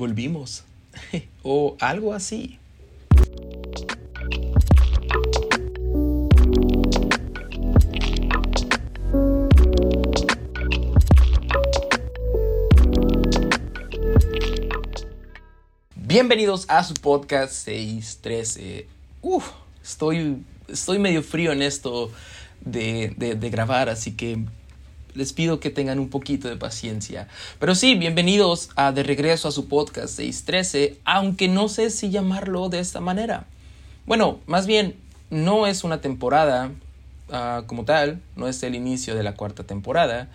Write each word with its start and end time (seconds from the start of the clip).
volvimos. 0.00 0.64
o 1.44 1.76
algo 1.78 2.12
así. 2.12 2.58
Bienvenidos 15.94 16.64
a 16.68 16.82
su 16.82 16.94
podcast 16.94 17.52
613. 17.52 18.86
Uf, 19.22 19.50
estoy, 19.84 20.42
estoy 20.66 20.98
medio 20.98 21.22
frío 21.22 21.52
en 21.52 21.62
esto 21.62 22.10
de, 22.62 23.14
de 23.16 23.50
grabar, 23.50 23.88
así 23.88 24.12
que 24.12 24.44
les 25.14 25.32
pido 25.32 25.60
que 25.60 25.70
tengan 25.70 25.98
un 25.98 26.08
poquito 26.08 26.48
de 26.48 26.56
paciencia. 26.56 27.28
Pero 27.58 27.74
sí, 27.74 27.94
bienvenidos 27.94 28.70
a 28.76 28.92
de 28.92 29.02
regreso 29.02 29.48
a 29.48 29.52
su 29.52 29.68
podcast 29.68 30.14
613, 30.14 30.98
aunque 31.04 31.48
no 31.48 31.68
sé 31.68 31.90
si 31.90 32.10
llamarlo 32.10 32.68
de 32.68 32.80
esta 32.80 33.00
manera. 33.00 33.46
Bueno, 34.06 34.40
más 34.46 34.66
bien, 34.66 34.96
no 35.30 35.66
es 35.66 35.84
una 35.84 36.00
temporada 36.00 36.70
uh, 37.28 37.64
como 37.66 37.84
tal, 37.84 38.20
no 38.36 38.48
es 38.48 38.62
el 38.62 38.74
inicio 38.74 39.14
de 39.14 39.22
la 39.22 39.34
cuarta 39.34 39.64
temporada. 39.64 40.28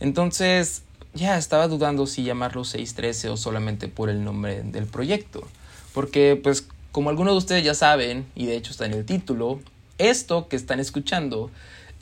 Entonces, 0.00 0.82
ya 1.14 1.36
estaba 1.36 1.68
dudando 1.68 2.06
si 2.06 2.24
llamarlo 2.24 2.64
613 2.64 3.28
o 3.28 3.36
solamente 3.36 3.88
por 3.88 4.08
el 4.08 4.24
nombre 4.24 4.62
del 4.62 4.86
proyecto. 4.86 5.46
Porque, 5.92 6.40
pues, 6.42 6.66
como 6.90 7.10
algunos 7.10 7.34
de 7.34 7.38
ustedes 7.38 7.64
ya 7.64 7.74
saben, 7.74 8.26
y 8.34 8.46
de 8.46 8.56
hecho 8.56 8.70
está 8.70 8.86
en 8.86 8.94
el 8.94 9.04
título, 9.04 9.60
esto 9.98 10.48
que 10.48 10.56
están 10.56 10.80
escuchando 10.80 11.50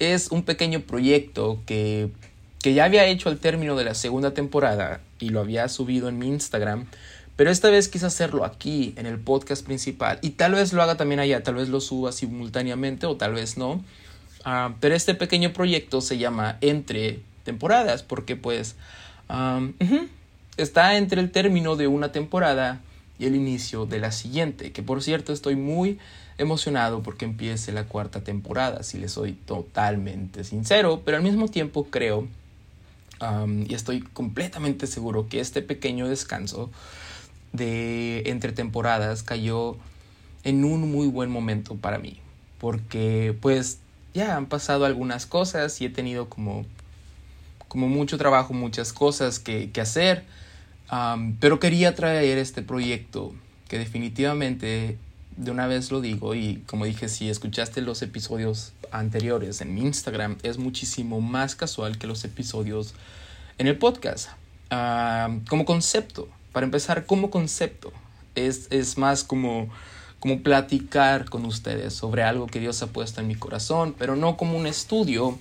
es 0.01 0.33
un 0.33 0.43
pequeño 0.43 0.81
proyecto 0.81 1.61
que, 1.67 2.11
que 2.61 2.75
ya 2.75 2.85
había 2.85 3.07
hecho 3.07 3.29
al 3.29 3.39
término 3.39 3.77
de 3.77 3.85
la 3.85 3.95
segunda 3.95 4.35
temporada 4.35 5.01
y 5.21 5.29
lo 5.29 5.41
había 5.41 5.69
subido 5.69 6.09
en 6.09 6.19
mi 6.19 6.27
Instagram, 6.27 6.87
pero 7.37 7.51
esta 7.51 7.71
vez 7.71 7.89
quise 7.89 8.07
hacerlo 8.07 8.45
aquí 8.45 8.95
en 8.97 9.07
el 9.07 9.19
podcast 9.19 9.65
principal 9.65 10.19
y 10.23 10.31
tal 10.31 10.55
vez 10.55 10.73
lo 10.73 10.83
haga 10.83 10.97
también 10.97 11.21
allá, 11.21 11.43
tal 11.43 11.55
vez 11.55 11.69
lo 11.69 11.81
suba 11.81 12.13
simultáneamente 12.13 13.07
o 13.07 13.17
tal 13.17 13.35
vez 13.35 13.57
no. 13.57 13.85
Uh, 14.45 14.73
pero 14.81 14.95
este 14.95 15.15
pequeño 15.15 15.53
proyecto 15.53 16.01
se 16.01 16.17
llama 16.17 16.57
Entre 16.63 17.21
temporadas 17.45 18.03
porque 18.03 18.37
pues 18.37 18.77
-huh, 19.29 20.09
está 20.57 20.97
entre 20.97 21.21
el 21.21 21.31
término 21.31 21.77
de 21.77 21.87
una 21.87 22.11
temporada 22.13 22.81
y 23.21 23.27
el 23.27 23.37
inicio 23.37 23.85
de 23.85 24.01
la 24.01 24.13
siguiente, 24.13 24.73
que 24.73 24.83
por 24.83 25.03
cierto 25.03 25.35
estoy 25.35 25.55
muy 25.55 25.99
emocionado 26.39 27.03
porque 27.03 27.27
empiece 27.27 27.71
la 27.71 27.85
cuarta 27.85 28.25
temporada, 28.25 28.83
si 28.83 28.99
le 28.99 29.11
soy 29.11 29.35
totalmente 29.35 30.43
sincero, 30.43 31.03
pero 31.05 31.19
al 31.19 31.23
mismo 31.23 31.47
tiempo 31.49 31.87
creo 31.91 32.27
y 33.69 33.75
estoy 33.75 34.01
completamente 34.01 34.87
seguro 34.87 35.29
que 35.29 35.41
este 35.41 35.61
pequeño 35.61 36.09
descanso 36.09 36.71
de 37.53 38.23
entre 38.25 38.53
temporadas 38.53 39.23
cayó 39.23 39.77
en 40.43 40.65
un 40.65 40.91
muy 40.91 41.07
buen 41.07 41.31
momento 41.31 41.75
para 41.75 41.99
mí, 41.99 42.19
porque 42.59 43.37
pues 43.43 43.81
ya 44.15 44.39
han 44.39 44.47
pasado 44.47 44.87
algunas 44.87 45.27
cosas 45.27 45.79
y 45.83 45.85
he 45.85 45.91
tenido 45.91 46.31
como, 46.31 46.65
como 47.69 47.87
mucho 47.89 48.17
trabajo, 48.17 48.55
muchas 48.55 48.95
cosas 48.95 49.39
que 49.39 49.71
hacer, 49.79 50.25
pero 51.41 51.61
quería 51.61 51.95
traer 51.95 52.39
este 52.39 52.63
proyecto 52.63 53.35
que 53.69 53.79
definitivamente 53.79 54.99
de 55.37 55.51
una 55.51 55.67
vez 55.67 55.91
lo 55.91 56.01
digo 56.01 56.35
y 56.35 56.63
como 56.67 56.85
dije, 56.85 57.09
si 57.09 57.31
escuchaste 57.31 57.81
los 57.81 58.03
episodios 58.03 58.73
anteriores 58.91 59.61
en 59.61 59.75
mi 59.75 59.83
Instagram, 59.83 60.37
es 60.43 60.59
muchísimo 60.59 61.21
más 61.21 61.55
casual 61.55 61.99
que 61.99 62.07
los 62.07 62.25
episodios 62.25 62.95
en 63.59 63.67
el 63.67 63.79
podcast. 63.79 64.29
Como 65.49 65.65
concepto, 65.65 66.29
para 66.53 66.65
empezar, 66.65 67.07
como 67.07 67.31
concepto, 67.31 67.93
es, 68.35 68.69
es 68.71 68.99
más 68.99 69.25
como, 69.25 69.69
como 70.19 70.43
platicar 70.43 71.29
con 71.31 71.45
ustedes 71.45 71.95
sobre 71.95 72.23
algo 72.23 72.47
que 72.47 72.61
Dios 72.61 72.83
ha 72.83 72.89
puesto 72.89 73.21
en 73.21 73.29
mi 73.29 73.35
corazón, 73.35 73.95
pero 73.99 74.17
no 74.17 74.37
como 74.37 74.59
un 74.59 74.67
estudio, 74.67 75.39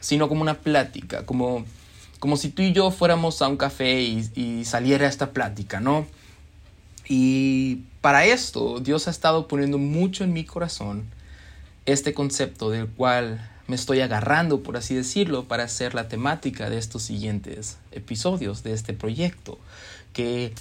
sino 0.00 0.28
como 0.28 0.42
una 0.42 0.54
plática, 0.58 1.26
como, 1.26 1.64
como 2.18 2.36
si 2.36 2.50
tú 2.50 2.62
y 2.62 2.72
yo 2.72 2.90
fuéramos 2.90 3.42
a 3.42 3.48
un 3.48 3.56
café 3.56 4.02
y, 4.02 4.30
y 4.34 4.64
saliera 4.64 5.06
esta 5.06 5.32
plática, 5.32 5.80
¿no? 5.80 6.06
Y 7.08 7.82
para 8.00 8.26
esto 8.26 8.80
Dios 8.80 9.08
ha 9.08 9.10
estado 9.10 9.48
poniendo 9.48 9.78
mucho 9.78 10.24
en 10.24 10.32
mi 10.32 10.44
corazón 10.44 11.04
este 11.86 12.12
concepto 12.12 12.70
del 12.70 12.86
cual 12.86 13.50
me 13.66 13.76
estoy 13.76 14.00
agarrando, 14.00 14.62
por 14.62 14.76
así 14.76 14.94
decirlo, 14.94 15.44
para 15.44 15.64
hacer 15.64 15.94
la 15.94 16.08
temática 16.08 16.70
de 16.70 16.78
estos 16.78 17.02
siguientes 17.02 17.76
episodios 17.92 18.62
de 18.62 18.72
este 18.72 18.94
proyecto, 18.94 19.58
que 20.12 20.52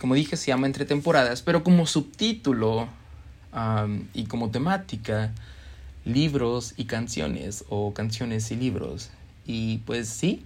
como 0.00 0.14
dije 0.14 0.36
se 0.36 0.48
llama 0.48 0.66
Entre 0.66 0.84
temporadas, 0.84 1.42
pero 1.42 1.62
como 1.62 1.86
subtítulo 1.86 2.88
um, 3.54 4.04
y 4.14 4.24
como 4.24 4.50
temática, 4.50 5.32
libros 6.04 6.74
y 6.76 6.84
canciones 6.84 7.64
o 7.68 7.92
canciones 7.92 8.50
y 8.50 8.56
libros. 8.56 9.10
Y 9.46 9.78
pues 9.78 10.08
sí, 10.08 10.44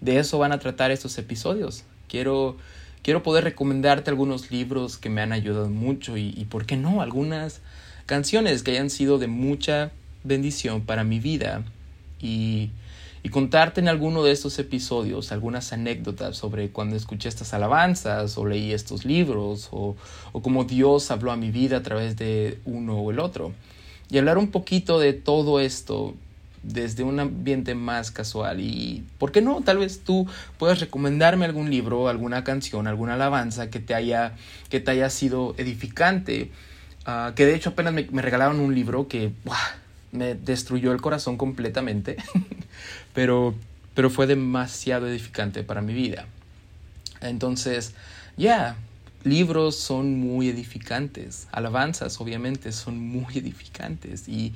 de 0.00 0.18
eso 0.18 0.38
van 0.38 0.52
a 0.52 0.58
tratar 0.58 0.90
estos 0.90 1.18
episodios. 1.18 1.84
Quiero 2.08 2.56
quiero 3.02 3.22
poder 3.22 3.44
recomendarte 3.44 4.10
algunos 4.10 4.50
libros 4.50 4.98
que 4.98 5.10
me 5.10 5.20
han 5.20 5.32
ayudado 5.32 5.68
mucho 5.68 6.16
y, 6.16 6.34
y, 6.36 6.46
por 6.46 6.66
qué 6.66 6.76
no, 6.76 7.00
algunas 7.00 7.60
canciones 8.04 8.64
que 8.64 8.72
hayan 8.72 8.90
sido 8.90 9.18
de 9.18 9.28
mucha 9.28 9.92
bendición 10.24 10.80
para 10.80 11.04
mi 11.04 11.20
vida 11.20 11.62
y, 12.20 12.70
y 13.22 13.28
contarte 13.28 13.80
en 13.80 13.88
alguno 13.88 14.24
de 14.24 14.32
estos 14.32 14.58
episodios 14.58 15.32
algunas 15.32 15.72
anécdotas 15.72 16.36
sobre 16.36 16.70
cuando 16.70 16.96
escuché 16.96 17.28
estas 17.28 17.54
alabanzas 17.54 18.38
o 18.38 18.44
leí 18.44 18.72
estos 18.72 19.04
libros 19.04 19.68
o, 19.70 19.96
o 20.32 20.42
cómo 20.42 20.64
Dios 20.64 21.10
habló 21.10 21.32
a 21.32 21.36
mi 21.36 21.50
vida 21.50 21.78
a 21.78 21.82
través 21.82 22.16
de 22.16 22.58
uno 22.64 22.98
o 22.98 23.10
el 23.10 23.20
otro. 23.20 23.52
Y 24.10 24.18
hablar 24.18 24.38
un 24.38 24.52
poquito 24.52 25.00
de 25.00 25.12
todo 25.12 25.58
esto 25.60 26.14
desde 26.66 27.04
un 27.04 27.20
ambiente 27.20 27.74
más 27.74 28.10
casual 28.10 28.60
y, 28.60 29.04
¿por 29.18 29.32
qué 29.32 29.40
no? 29.40 29.62
Tal 29.62 29.78
vez 29.78 30.00
tú 30.00 30.26
puedas 30.58 30.80
recomendarme 30.80 31.44
algún 31.44 31.70
libro, 31.70 32.08
alguna 32.08 32.44
canción, 32.44 32.86
alguna 32.86 33.14
alabanza 33.14 33.70
que 33.70 33.80
te 33.80 33.94
haya, 33.94 34.34
que 34.68 34.80
te 34.80 34.90
haya 34.90 35.10
sido 35.10 35.54
edificante. 35.58 36.50
Uh, 37.06 37.34
que 37.34 37.46
de 37.46 37.54
hecho 37.54 37.70
apenas 37.70 37.92
me, 37.92 38.02
regalaron 38.20 38.58
un 38.58 38.74
libro 38.74 39.06
que 39.06 39.30
me 40.10 40.34
destruyó 40.34 40.90
el 40.90 41.00
corazón 41.00 41.36
completamente, 41.36 42.16
pero, 43.14 43.54
pero 43.94 44.10
fue 44.10 44.26
demasiado 44.26 45.06
edificante 45.06 45.62
para 45.62 45.82
mi 45.82 45.94
vida. 45.94 46.26
Entonces, 47.20 47.94
ya, 48.36 48.76
libros 49.22 49.76
son 49.76 50.18
muy 50.18 50.48
edificantes, 50.48 51.46
alabanzas 51.52 52.20
obviamente 52.20 52.72
son 52.72 52.98
muy 52.98 53.38
edificantes 53.38 54.28
y 54.28 54.52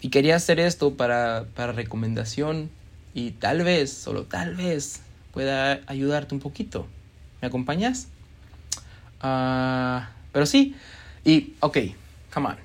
y 0.00 0.10
quería 0.10 0.36
hacer 0.36 0.60
esto 0.60 0.94
para, 0.94 1.46
para 1.54 1.72
recomendación 1.72 2.70
y 3.14 3.32
tal 3.32 3.62
vez, 3.62 3.92
solo 3.92 4.24
tal 4.24 4.56
vez, 4.56 5.00
pueda 5.32 5.80
ayudarte 5.86 6.34
un 6.34 6.40
poquito. 6.40 6.86
¿Me 7.40 7.48
acompañas? 7.48 8.08
Uh, 9.22 10.00
pero 10.32 10.46
sí, 10.46 10.74
y 11.24 11.54
ok, 11.60 11.78
come 12.32 12.48
on. 12.48 12.56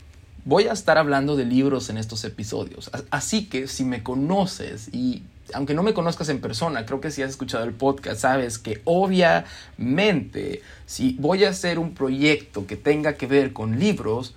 Voy 0.46 0.68
a 0.68 0.74
estar 0.74 0.98
hablando 0.98 1.36
de 1.36 1.46
libros 1.46 1.90
en 1.90 1.98
estos 1.98 2.24
episodios. 2.24 2.92
Así 3.10 3.46
que 3.46 3.68
si 3.68 3.84
me 3.84 4.04
conoces 4.04 4.94
y 4.94 5.24
aunque 5.54 5.74
no 5.74 5.84
me 5.84 5.94
conozcas 5.94 6.30
en 6.30 6.40
persona, 6.40 6.86
creo 6.86 7.02
que 7.02 7.12
si 7.12 7.22
has 7.22 7.32
escuchado 7.32 7.64
el 7.64 7.74
podcast, 7.74 8.22
sabes 8.22 8.58
que 8.58 8.82
obviamente 8.86 10.62
si 10.86 11.16
voy 11.20 11.44
a 11.46 11.50
hacer 11.50 11.80
un 11.80 11.94
proyecto 11.94 12.66
que 12.68 12.78
tenga 12.78 13.14
que 13.14 13.28
ver 13.28 13.54
con 13.54 13.80
libros, 13.80 14.36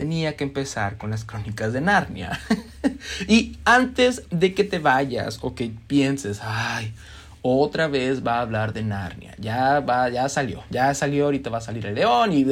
tenía 0.00 0.34
que 0.34 0.44
empezar 0.44 0.96
con 0.96 1.10
las 1.10 1.26
crónicas 1.26 1.74
de 1.74 1.82
Narnia. 1.82 2.40
y 3.28 3.58
antes 3.66 4.22
de 4.30 4.54
que 4.54 4.64
te 4.64 4.78
vayas 4.78 5.40
o 5.42 5.54
que 5.54 5.70
pienses, 5.88 6.40
ay, 6.42 6.94
otra 7.42 7.86
vez 7.86 8.26
va 8.26 8.38
a 8.38 8.40
hablar 8.40 8.72
de 8.72 8.82
Narnia, 8.82 9.34
ya 9.38 9.80
va, 9.80 10.08
ya 10.08 10.26
salió, 10.30 10.64
ya 10.70 10.94
salió, 10.94 11.26
ahorita 11.26 11.50
va 11.50 11.58
a 11.58 11.60
salir 11.60 11.84
el 11.84 11.96
león 11.96 12.32
y... 12.32 12.46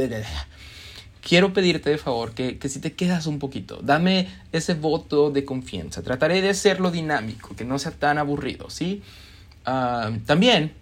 Quiero 1.23 1.53
pedirte 1.55 1.91
de 1.91 1.99
favor 1.99 2.33
que, 2.33 2.59
que 2.59 2.69
si 2.69 2.81
te 2.81 2.93
quedas 2.93 3.27
un 3.27 3.39
poquito, 3.39 3.81
dame 3.83 4.29
ese 4.53 4.75
voto 4.75 5.31
de 5.31 5.45
confianza. 5.45 6.03
Trataré 6.03 6.41
de 6.41 6.51
hacerlo 6.51 6.91
dinámico, 6.91 7.57
que 7.57 7.65
no 7.65 7.79
sea 7.79 7.93
tan 7.93 8.19
aburrido, 8.19 8.71
¿sí? 8.71 9.03
Uh, 9.67 10.19
también, 10.27 10.73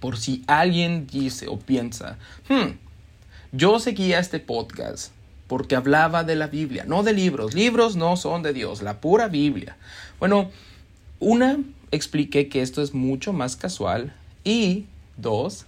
por 0.00 0.18
si 0.18 0.42
alguien 0.46 1.06
dice 1.06 1.48
o 1.48 1.58
piensa, 1.58 2.18
hmm, 2.48 2.72
yo 3.52 3.78
seguía 3.78 4.18
este 4.18 4.40
podcast 4.40 5.12
porque 5.46 5.76
hablaba 5.76 6.24
de 6.24 6.36
la 6.36 6.46
Biblia, 6.46 6.84
no 6.86 7.02
de 7.02 7.12
libros. 7.12 7.54
Libros 7.54 7.96
no 7.96 8.16
son 8.16 8.42
de 8.42 8.52
Dios, 8.52 8.82
la 8.82 9.00
pura 9.00 9.28
Biblia. 9.28 9.76
Bueno, 10.18 10.50
una, 11.20 11.58
expliqué 11.90 12.48
que 12.48 12.62
esto 12.62 12.82
es 12.82 12.94
mucho 12.94 13.32
más 13.32 13.56
casual 13.56 14.14
y 14.44 14.86
dos, 15.16 15.66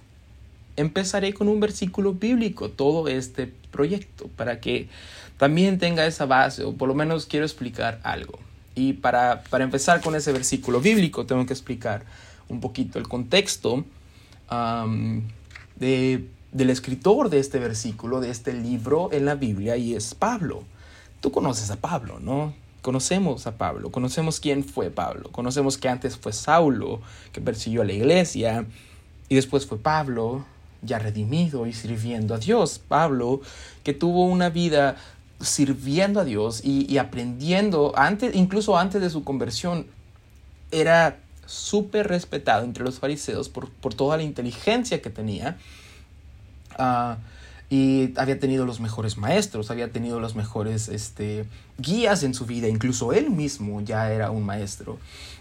empezaré 0.77 1.33
con 1.35 1.49
un 1.49 1.61
versículo 1.61 2.15
bíblico 2.15 2.71
todo 2.71 3.09
este 3.09 3.53
proyecto 3.71 4.29
para 4.37 4.61
que 4.61 4.89
también 5.37 5.79
tenga 5.79 6.07
esa 6.07 6.27
base 6.27 6.65
o 6.65 6.73
por 6.73 6.89
lo 6.89 6.95
menos 6.95 7.27
quiero 7.27 7.45
explicar 7.45 8.01
algo. 8.03 8.39
Y 8.75 8.95
para, 8.95 9.45
para 9.45 9.65
empezar 9.65 10.01
con 10.01 10.17
ese 10.17 10.33
versículo 10.33 10.81
bíblico 10.81 11.27
tengo 11.27 11.47
que 11.47 11.53
explicar 11.53 12.05
un 12.49 12.61
poquito 12.61 12.99
el 12.99 13.09
contexto 13.09 13.85
de, 15.77 16.25
del 16.55 16.71
escritor 16.71 17.29
de 17.29 17.41
este 17.41 17.59
versículo, 17.59 18.21
de 18.21 18.31
este 18.31 18.55
libro 18.55 19.11
en 19.13 19.27
la 19.27 19.35
Biblia, 19.35 19.77
y 19.77 19.95
es 19.95 20.15
Pablo. 20.15 20.63
Tú 21.21 21.31
conoces 21.31 21.71
a 21.71 21.77
Pablo, 21.77 22.21
¿no? 22.21 22.55
Conocemos 22.81 23.47
a 23.47 23.59
Pablo, 23.59 23.91
conocemos 23.91 24.41
quién 24.41 24.65
fue 24.65 24.91
Pablo, 24.91 25.31
conocemos 25.33 25.77
que 25.77 25.89
antes 25.89 26.17
fue 26.17 26.33
Saulo, 26.33 27.01
que 27.33 27.41
persiguió 27.41 27.83
a 27.83 27.85
la 27.85 27.93
iglesia, 27.93 28.67
y 29.29 29.35
después 29.35 29.67
fue 29.67 29.79
Pablo, 29.79 30.45
ya 30.83 30.99
redimido 30.99 31.67
y 31.67 31.73
sirviendo 31.73 32.35
a 32.35 32.39
Dios. 32.39 32.79
Pablo, 32.79 33.41
que 33.83 33.93
tuvo 33.93 34.25
una 34.25 34.51
vida 34.51 34.97
sirviendo 35.41 36.21
a 36.21 36.25
Dios 36.25 36.61
y, 36.65 36.99
aprendiendo, 36.99 37.93
antes, 37.97 38.35
incluso 38.35 38.79
antes 38.79 39.01
de 39.01 39.11
su 39.11 39.25
conversión, 39.25 39.87
era 40.71 41.19
súper 41.47 42.09
respetado 42.09 42.65
entre 42.65 42.85
los 42.85 42.99
fariseos 42.99 43.49
por, 43.49 43.69
toda 43.95 44.17
la 44.17 44.23
inteligencia 44.23 45.03
que 45.03 45.11
tenía. 45.11 45.59
Ah, 46.79 47.19
y 47.71 48.13
había 48.17 48.39
tenido 48.39 48.67
los 48.67 48.81
mejores 48.81 49.17
maestros, 49.17 49.71
había 49.71 49.91
tenido 49.91 50.21
los 50.21 50.37
mejores 50.37 50.89
este, 50.89 51.45
guías 51.79 52.23
en 52.23 52.35
su 52.35 52.47
vida, 52.47 52.69
incluso 52.69 53.13
él 53.13 53.31
mismo 53.31 53.81
ya 53.81 54.13
era 54.13 54.31
un 54.31 54.45
maestro. 54.45 54.99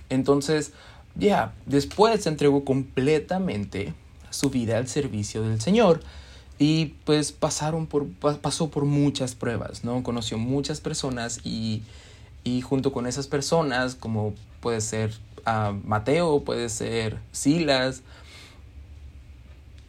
Entonces, 0.10 0.72
ya, 1.16 1.54
después 1.66 2.24
se 2.24 2.30
entregó 2.30 2.64
completamente 2.66 3.94
su 4.30 4.50
vida 4.50 4.78
al 4.78 4.88
servicio 4.88 5.44
del 5.44 5.62
Señor 5.62 6.00
y 6.58 6.94
pues 7.06 7.32
pasaron 7.32 7.88
por, 7.88 8.08
pasó 8.10 8.70
por 8.70 8.86
muchas 8.86 9.36
pruebas, 9.36 9.84
¿no? 9.84 10.02
Conoció 10.02 10.38
muchas 10.38 10.82
personas 10.82 11.40
y, 11.44 11.84
y 12.44 12.62
junto 12.62 12.92
con 12.92 13.06
esas 13.06 13.28
personas, 13.28 13.96
como 13.96 14.34
puede 14.60 14.82
ser 14.82 15.14
ah, 15.46 15.74
Mateo, 15.84 16.44
puede 16.44 16.70
ser 16.70 17.18
Silas, 17.32 18.02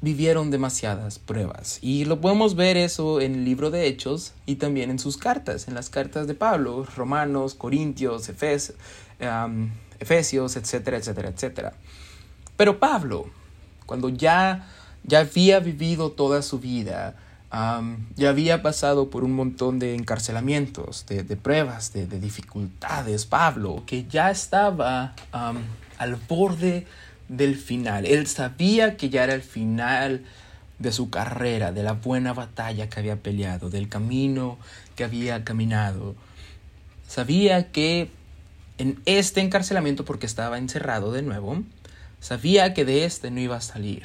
vivieron 0.05 0.51
demasiadas 0.51 1.19
pruebas. 1.19 1.79
Y 1.83 2.05
lo 2.05 2.21
podemos 2.21 2.55
ver 2.55 2.77
eso 2.77 3.21
en 3.21 3.35
el 3.35 3.45
libro 3.45 3.71
de 3.71 3.87
Hechos 3.87 4.33
y 4.47 4.57
también 4.57 4.91
en 4.91 4.99
sus 4.99 5.17
cartas, 5.17 5.67
en 5.67 5.75
las 5.75 5.91
cartas 5.91 6.27
de 6.27 6.35
Pablo, 6.35 6.87
Romanos, 6.97 7.55
Corintios, 7.55 8.29
Efesios, 8.29 8.77
etcétera, 10.57 10.99
etcétera, 10.99 11.29
etcétera. 11.31 11.73
Pero 12.57 12.79
Pablo, 12.79 13.27
cuando 13.87 14.09
ya, 14.09 14.69
ya 15.03 15.21
había 15.21 15.59
vivido 15.59 16.13
toda 16.13 16.43
su 16.43 16.61
vida, 16.61 17.17
ya 18.17 18.29
había 18.29 18.63
pasado 18.63 19.11
por 19.11 19.23
un 19.23 19.33
montón 19.33 19.79
de 19.79 19.95
encarcelamientos, 19.95 21.07
de, 21.07 21.37
pruebas, 21.37 21.93
de, 21.93 22.07
dificultades, 22.07 23.27
Pablo, 23.27 23.85
que 23.87 24.07
ya 24.07 24.31
estaba 24.31 25.15
al 25.99 26.17
borde 26.29 26.87
del 27.29 27.57
final. 27.57 28.07
Él 28.07 28.27
sabía 28.27 28.97
que 28.97 29.11
ya 29.11 29.25
era 29.25 29.35
el 29.35 29.43
final 29.43 30.25
de 30.79 30.93
su 30.93 31.11
carrera, 31.11 31.73
de 31.73 31.83
la 31.83 31.93
buena 31.93 32.33
batalla 32.33 32.89
que 32.89 33.01
había 33.01 33.17
peleado, 33.17 33.71
del 33.71 33.89
camino 33.89 34.59
que 34.97 35.05
había 35.05 35.45
caminado. 35.45 36.15
Sabía 37.07 37.71
que 37.71 38.11
en 38.79 39.01
este 39.07 39.41
encarcelamiento, 39.41 40.05
porque 40.05 40.27
estaba 40.27 40.59
encerrado 40.59 41.13
de 41.13 41.23
nuevo, 41.23 41.63
sabía 42.21 42.75
que 42.75 42.85
de 42.85 43.05
este 43.05 43.31
no 43.31 43.41
iba 43.41 43.57
a 43.57 43.61
salir. 43.61 44.05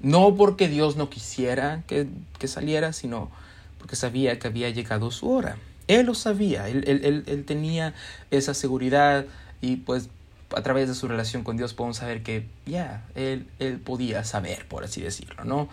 No 0.00 0.36
porque 0.36 0.68
Dios 0.68 0.96
no 0.96 1.10
quisiera 1.10 1.82
que, 1.86 2.08
saliera, 2.46 2.92
sino 2.92 3.30
porque 3.78 3.96
sabía 3.96 4.38
que 4.38 4.48
había 4.48 4.70
llegado 4.70 5.10
su 5.10 5.30
hora. 5.30 5.56
Él 5.86 6.06
lo 6.06 6.14
sabía, 6.14 6.68
él, 6.68 6.84
él 7.26 7.44
tenía 7.46 7.94
esa 8.30 8.52
seguridad 8.52 9.24
y 9.60 9.76
pues 9.76 10.10
a 10.56 10.62
través 10.62 10.88
de 10.88 10.94
su 10.94 11.08
relación 11.08 11.44
con 11.44 11.56
Dios 11.56 11.74
podemos 11.74 11.98
saber 11.98 12.22
que 12.22 12.46
ya, 12.66 13.04
él, 13.14 13.46
él 13.58 13.78
podía 13.78 14.24
saber, 14.24 14.66
por 14.66 14.84
así 14.84 15.00
decirlo, 15.00 15.44
¿no? 15.44 15.68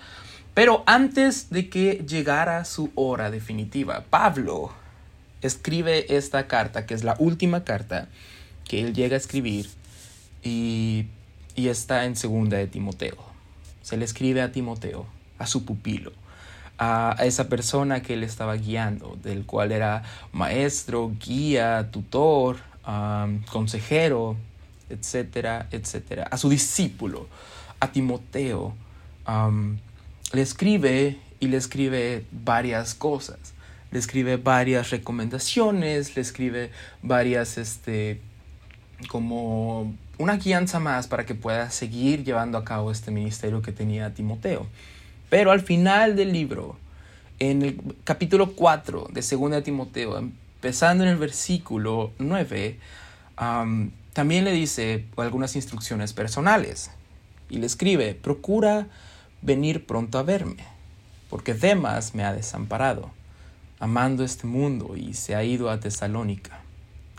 Pero 0.53 0.83
antes 0.85 1.49
de 1.49 1.69
que 1.69 2.05
llegara 2.07 2.63
su 2.65 2.91
hora 2.95 3.29
definitiva, 3.29 4.05
Pablo 4.09 4.71
escribe 5.41 6.15
esta 6.15 6.47
carta, 6.47 6.85
que 6.85 6.93
es 6.93 7.03
la 7.03 7.15
última 7.19 7.63
carta 7.63 8.07
que 8.63 8.81
él 8.81 8.93
llega 8.93 9.15
a 9.15 9.17
escribir 9.17 9.69
y, 10.43 11.07
y 11.55 11.67
está 11.67 12.05
en 12.05 12.15
segunda 12.15 12.57
de 12.57 12.67
Timoteo. 12.67 13.17
Se 13.81 13.97
le 13.97 14.05
escribe 14.05 14.41
a 14.41 14.51
Timoteo, 14.51 15.05
a 15.39 15.45
su 15.45 15.65
pupilo, 15.65 16.11
a, 16.77 17.15
esa 17.19 17.49
persona 17.49 18.01
que 18.01 18.13
él 18.13 18.23
estaba 18.23 18.55
guiando, 18.55 19.17
del 19.21 19.45
cual 19.45 19.71
era 19.71 20.03
maestro, 20.31 21.11
guía, 21.19 21.89
tutor, 21.91 22.57
consejero, 23.51 24.37
etcétera, 24.89 25.67
etcétera. 25.71 26.27
A 26.31 26.37
su 26.37 26.49
discípulo, 26.49 27.27
a 27.79 27.91
Timoteo, 27.91 28.75
le 30.33 30.41
escribe 30.41 31.17
y 31.39 31.47
le 31.47 31.57
escribe 31.57 32.25
varias 32.31 32.95
cosas. 32.95 33.37
Le 33.91 33.99
escribe 33.99 34.37
varias 34.37 34.89
recomendaciones, 34.89 36.15
le 36.15 36.21
escribe 36.21 36.71
varias, 37.01 37.57
este, 37.57 38.19
como 39.07 39.93
una 40.17 40.37
guianza 40.37 40.79
más 40.79 41.07
para 41.07 41.25
que 41.25 41.35
pueda 41.35 41.69
seguir 41.69 42.23
llevando 42.23 42.57
a 42.57 42.65
cabo 42.65 42.91
este 42.91 43.11
ministerio 43.11 43.61
que 43.61 43.71
tenía 43.71 44.13
Timoteo. 44.13 44.67
Pero 45.29 45.51
al 45.51 45.61
final 45.61 46.15
del 46.15 46.31
libro, 46.31 46.77
en 47.39 47.61
el 47.61 47.81
capítulo 48.03 48.53
4 48.53 49.09
de 49.11 49.21
2 49.21 49.63
Timoteo, 49.63 50.17
empezando 50.17 51.03
en 51.03 51.09
el 51.09 51.17
versículo 51.17 52.11
9, 52.19 52.79
también 54.15 54.45
le 54.45 54.53
dice 54.53 55.03
algunas 55.17 55.57
instrucciones 55.57 56.13
personales 56.13 56.89
y 57.49 57.57
le 57.57 57.65
escribe, 57.65 58.13
procura 58.15 58.87
venir 59.41 59.85
pronto 59.85 60.17
a 60.17 60.23
verme, 60.23 60.63
porque 61.29 61.53
Demas 61.53 62.15
me 62.15 62.23
ha 62.23 62.31
desamparado, 62.31 63.11
amando 63.77 64.23
este 64.23 64.47
mundo 64.47 64.95
y 64.95 65.15
se 65.15 65.35
ha 65.35 65.43
ido 65.43 65.69
a 65.69 65.81
Tesalónica. 65.81 66.61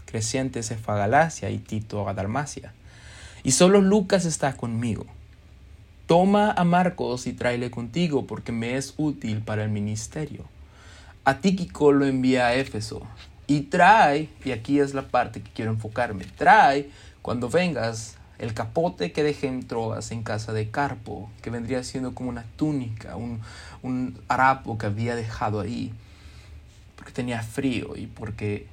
Creciente 0.06 0.62
se 0.62 0.78
fue 0.78 0.96
Galacia 0.96 1.50
y 1.50 1.58
Tito 1.58 2.08
a 2.08 2.14
Dalmacia. 2.14 2.72
Y 3.44 3.50
solo 3.50 3.82
Lucas 3.82 4.24
está 4.24 4.56
conmigo. 4.56 5.04
Toma 6.06 6.50
a 6.50 6.64
Marcos 6.64 7.26
y 7.26 7.34
tráele 7.34 7.70
contigo, 7.70 8.26
porque 8.26 8.52
me 8.52 8.78
es 8.78 8.94
útil 8.96 9.42
para 9.42 9.64
el 9.64 9.68
ministerio. 9.68 10.46
A 11.24 11.40
Tíquico 11.40 11.92
lo 11.92 12.06
envía 12.06 12.46
a 12.46 12.54
Éfeso, 12.54 13.06
y 13.46 13.62
trae, 13.62 14.28
y 14.44 14.52
aquí 14.52 14.80
es 14.80 14.94
la 14.94 15.08
parte 15.08 15.40
que 15.40 15.50
quiero 15.52 15.70
enfocarme, 15.70 16.24
trae 16.36 16.90
cuando 17.22 17.48
vengas 17.48 18.16
el 18.38 18.54
capote 18.54 19.12
que 19.12 19.22
dejé 19.22 19.46
en 19.46 19.66
Troas 19.66 20.10
en 20.10 20.22
casa 20.22 20.52
de 20.52 20.70
Carpo, 20.70 21.30
que 21.42 21.50
vendría 21.50 21.82
siendo 21.84 22.14
como 22.14 22.28
una 22.28 22.44
túnica, 22.56 23.16
un, 23.16 23.40
un 23.82 24.18
harapo 24.28 24.78
que 24.78 24.86
había 24.86 25.16
dejado 25.16 25.60
ahí, 25.60 25.92
porque 26.96 27.12
tenía 27.12 27.42
frío 27.42 27.96
y 27.96 28.06
porque, 28.06 28.66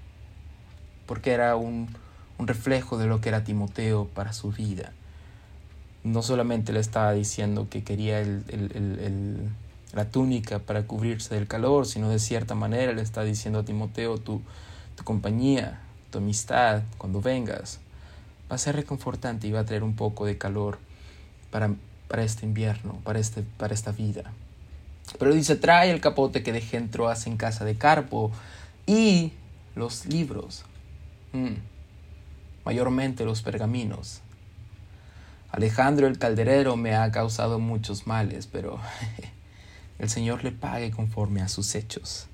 porque 1.05 1.31
era 1.31 1.55
un, 1.55 1.87
un 2.37 2.47
reflejo 2.47 2.97
de 2.97 3.07
lo 3.07 3.21
que 3.21 3.29
era 3.29 3.43
Timoteo 3.43 4.07
para 4.07 4.33
su 4.33 4.51
vida. 4.51 4.91
No 6.03 6.21
solamente 6.21 6.73
le 6.73 6.81
estaba 6.81 7.13
diciendo 7.13 7.67
que 7.69 7.83
quería 7.83 8.19
el, 8.19 8.43
el, 8.49 8.71
el 8.73 9.49
la 9.93 10.05
túnica 10.05 10.59
para 10.59 10.83
cubrirse 10.83 11.35
del 11.35 11.47
calor, 11.47 11.85
sino 11.85 12.09
de 12.09 12.19
cierta 12.19 12.55
manera 12.55 12.93
le 12.93 13.01
está 13.01 13.23
diciendo 13.23 13.59
a 13.59 13.65
Timoteo, 13.65 14.17
tu, 14.17 14.41
tu 14.95 15.03
compañía, 15.03 15.79
tu 16.11 16.17
amistad, 16.17 16.81
cuando 16.97 17.21
vengas, 17.21 17.79
va 18.51 18.55
a 18.55 18.59
ser 18.59 18.75
reconfortante 18.75 19.47
y 19.47 19.51
va 19.51 19.61
a 19.61 19.65
traer 19.65 19.83
un 19.83 19.95
poco 19.95 20.25
de 20.25 20.37
calor 20.37 20.79
para, 21.51 21.71
para 22.07 22.23
este 22.23 22.45
invierno, 22.45 22.99
para, 23.03 23.19
este, 23.19 23.43
para 23.57 23.73
esta 23.73 23.91
vida. 23.91 24.31
Pero 25.19 25.33
dice, 25.33 25.55
trae 25.55 25.91
el 25.91 26.01
capote 26.01 26.43
que 26.43 26.53
dejé 26.53 26.77
en 26.77 26.89
Troas 26.89 27.27
en 27.27 27.37
casa 27.37 27.65
de 27.65 27.75
Carpo 27.75 28.31
y 28.87 29.31
los 29.75 30.05
libros, 30.05 30.63
mm, 31.33 31.53
mayormente 32.65 33.25
los 33.25 33.41
pergaminos. 33.41 34.21
Alejandro 35.51 36.07
el 36.07 36.17
calderero 36.17 36.75
me 36.77 36.95
ha 36.95 37.11
causado 37.11 37.59
muchos 37.59 38.07
males, 38.07 38.47
pero 38.47 38.79
el 39.99 40.09
Señor 40.09 40.43
le 40.43 40.51
pague 40.51 40.91
conforme 40.91 41.41
a 41.41 41.47
sus 41.47 41.75
hechos. 41.75 42.27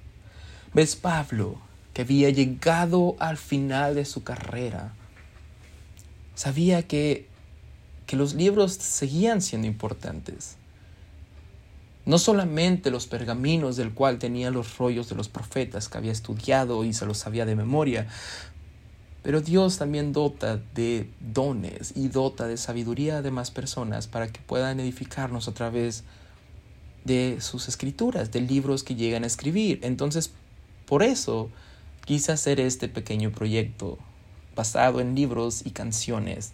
¿Ves, 0.73 0.95
Pablo, 0.95 1.59
que 1.93 2.03
había 2.03 2.29
llegado 2.29 3.15
al 3.19 3.37
final 3.37 3.95
de 3.95 4.05
su 4.05 4.23
carrera? 4.23 4.93
Sabía 6.35 6.83
que, 6.83 7.27
que 8.05 8.15
los 8.15 8.33
libros 8.33 8.73
seguían 8.73 9.41
siendo 9.41 9.67
importantes. 9.67 10.57
No 12.05 12.17
solamente 12.17 12.91
los 12.91 13.07
pergaminos 13.07 13.75
del 13.75 13.93
cual 13.93 14.19
tenía 14.19 14.51
los 14.51 14.77
rollos 14.77 15.09
de 15.09 15.15
los 15.15 15.29
profetas 15.29 15.89
que 15.89 15.97
había 15.97 16.11
estudiado 16.11 16.83
y 16.83 16.93
se 16.93 17.05
los 17.05 17.17
sabía 17.17 17.45
de 17.45 17.55
memoria, 17.55 18.07
pero 19.21 19.41
Dios 19.41 19.77
también 19.77 20.13
dota 20.13 20.61
de 20.73 21.09
dones 21.19 21.93
y 21.95 22.07
dota 22.07 22.47
de 22.47 22.57
sabiduría 22.57 23.17
a 23.17 23.21
demás 23.21 23.51
personas 23.51 24.07
para 24.07 24.29
que 24.29 24.39
puedan 24.39 24.79
edificarnos 24.79 25.47
a 25.47 25.53
través 25.53 26.03
de 27.09 27.41
sus 27.41 27.67
escrituras, 27.67 28.31
de 28.31 28.39
libros 28.39 28.83
que 28.83 28.93
llegan 28.93 29.23
a 29.23 29.27
escribir. 29.27 29.79
Entonces, 29.81 30.31
por 30.85 31.01
eso 31.01 31.49
quise 32.05 32.31
hacer 32.31 32.59
este 32.59 32.87
pequeño 32.87 33.31
proyecto 33.31 33.97
basado 34.55 35.01
en 35.01 35.15
libros 35.15 35.65
y 35.65 35.71
canciones. 35.71 36.53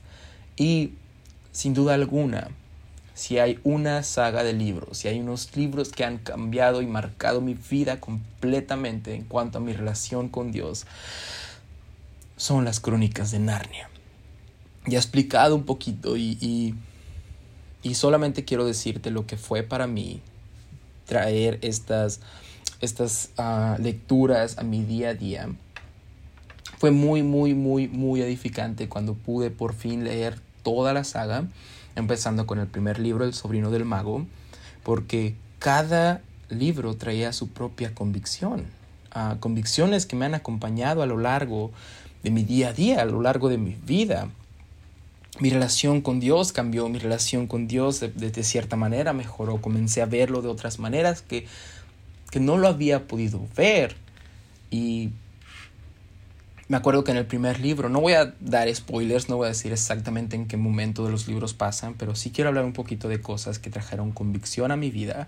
Y 0.56 0.94
sin 1.52 1.74
duda 1.74 1.94
alguna, 1.94 2.52
si 3.14 3.38
hay 3.38 3.60
una 3.66 4.02
saga 4.04 4.46
de 4.46 4.54
libros, 4.54 5.00
si 5.00 5.10
hay 5.10 5.20
unos 5.20 5.54
libros 5.58 5.90
que 5.90 6.06
han 6.06 6.20
cambiado 6.20 6.82
y 6.82 6.88
marcado 6.88 7.42
mi 7.42 7.54
vida 7.54 8.00
completamente 8.00 9.14
en 9.14 9.26
cuanto 9.26 9.58
a 9.58 9.62
mi 9.62 9.74
relación 9.74 10.30
con 10.30 10.54
Dios, 10.54 10.86
son 12.38 12.64
las 12.64 12.80
crónicas 12.80 13.32
de 13.32 13.40
Narnia. 13.40 13.90
Ya 14.88 15.00
he 15.00 15.02
explicado 15.02 15.54
un 15.54 15.64
poquito 15.64 16.16
y, 16.16 16.76
y, 17.84 17.94
solamente 17.94 18.46
quiero 18.46 18.66
decirte 18.66 19.12
lo 19.12 19.26
que 19.26 19.38
fue 19.38 19.62
para 19.64 19.86
mí 19.86 20.22
traer 21.06 21.60
estas, 21.62 22.20
estas 22.82 23.30
ah, 23.38 23.78
lecturas 23.80 24.58
a 24.58 24.64
mi 24.64 24.84
día 24.84 25.10
a 25.10 25.14
día. 25.14 25.50
Fue 26.78 26.92
muy, 26.92 27.24
muy, 27.24 27.54
muy, 27.54 27.88
muy 27.88 28.22
edificante 28.22 28.90
cuando 28.90 29.14
pude 29.14 29.50
por 29.50 29.74
fin 29.74 30.04
leer 30.04 30.40
toda 30.64 30.94
la 30.94 31.04
saga 31.04 31.46
empezando 31.96 32.46
con 32.46 32.60
el 32.60 32.68
primer 32.68 33.00
libro, 33.00 33.26
El 33.26 33.34
sobrino 33.34 33.72
del 33.72 33.86
mago, 33.86 34.26
porque 34.84 35.36
cada 35.60 36.22
libro 36.50 36.96
traía 36.96 37.34
su 37.34 37.50
propia 37.50 37.96
convicción, 37.96 38.66
ah, 39.12 39.38
convicciones 39.40 40.06
que 40.06 40.16
me 40.16 40.26
han 40.26 40.36
acompañado 40.36 41.02
a 41.02 41.06
lo 41.06 41.18
largo 41.18 41.72
de 42.24 42.32
mi 42.32 42.44
día 42.44 42.70
a 42.70 42.74
día, 42.74 43.02
a 43.02 43.06
lo 43.06 43.22
largo 43.22 43.50
de 43.50 43.58
mi 43.58 43.76
vida. 43.86 44.30
Mi 45.40 45.50
relación 45.50 46.02
con 46.02 46.20
Dios 46.20 46.54
cambió, 46.54 46.88
mi 46.88 46.98
relación 46.98 47.48
con 47.48 47.68
Dios 47.68 48.00
de, 48.00 48.44
cierta 48.44 48.78
manera 48.78 49.12
mejoró, 49.12 49.62
comencé 49.62 50.02
a 50.02 50.06
verlo 50.06 50.42
de 50.42 50.48
otras 50.48 50.80
maneras 50.80 51.22
que, 51.22 51.46
que 52.32 52.40
no 52.40 52.58
lo 52.58 52.70
había 52.70 53.08
podido 53.08 53.46
ver. 53.56 53.98
Y 54.72 55.10
me 56.68 56.78
acuerdo 56.78 57.04
que 57.04 57.12
en 57.12 57.18
el 57.18 57.26
primer 57.26 57.60
libro, 57.60 57.90
no 57.90 58.00
voy 58.00 58.14
a 58.14 58.34
dar 58.40 58.74
spoilers, 58.74 59.28
no 59.28 59.36
voy 59.36 59.46
a 59.46 59.50
decir 59.50 59.72
exactamente 59.72 60.36
en 60.38 60.48
qué 60.48 60.58
momento 60.58 61.04
de 61.06 61.12
los 61.12 61.28
libros 61.28 61.54
pasan, 61.54 61.96
pero 61.96 62.16
sí 62.16 62.32
quiero 62.32 62.48
hablar 62.48 62.66
un 62.66 62.74
poquito 62.74 63.10
de 63.10 63.22
cosas 63.22 63.60
que 63.60 63.70
trajeron 63.70 64.12
convicción 64.12 64.72
a 64.72 64.78
mi 64.78 64.90
vida. 64.90 65.28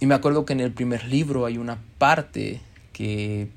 Y 0.00 0.06
me 0.06 0.14
acuerdo 0.14 0.44
que 0.44 0.52
en 0.52 0.60
el 0.60 0.72
primer 0.72 1.04
libro 1.04 1.46
hay 1.46 1.56
una 1.56 1.78
parte 1.96 2.60
que, 2.92 3.48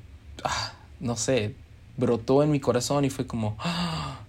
ah, 0.44 0.74
no 1.02 1.18
sé, 1.18 1.56
brotó 1.98 2.42
en 2.42 2.52
mi 2.52 2.60
corazón 2.60 3.06
y 3.06 3.10
fue 3.10 3.28
como, 3.28 3.58
ah, 3.60 4.22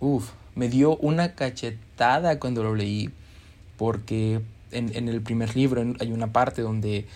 uff, 0.00 0.30
me 0.54 0.68
dio 0.68 0.96
una 0.96 1.34
cachetada 1.34 2.38
cuando 2.38 2.62
lo 2.62 2.74
leí, 2.74 3.10
porque 3.76 4.40
en, 4.72 4.94
en 4.94 5.08
el 5.08 5.20
primer 5.22 5.56
libro 5.56 5.82
hay 6.00 6.12
una 6.12 6.32
parte 6.32 6.62
donde 6.62 7.06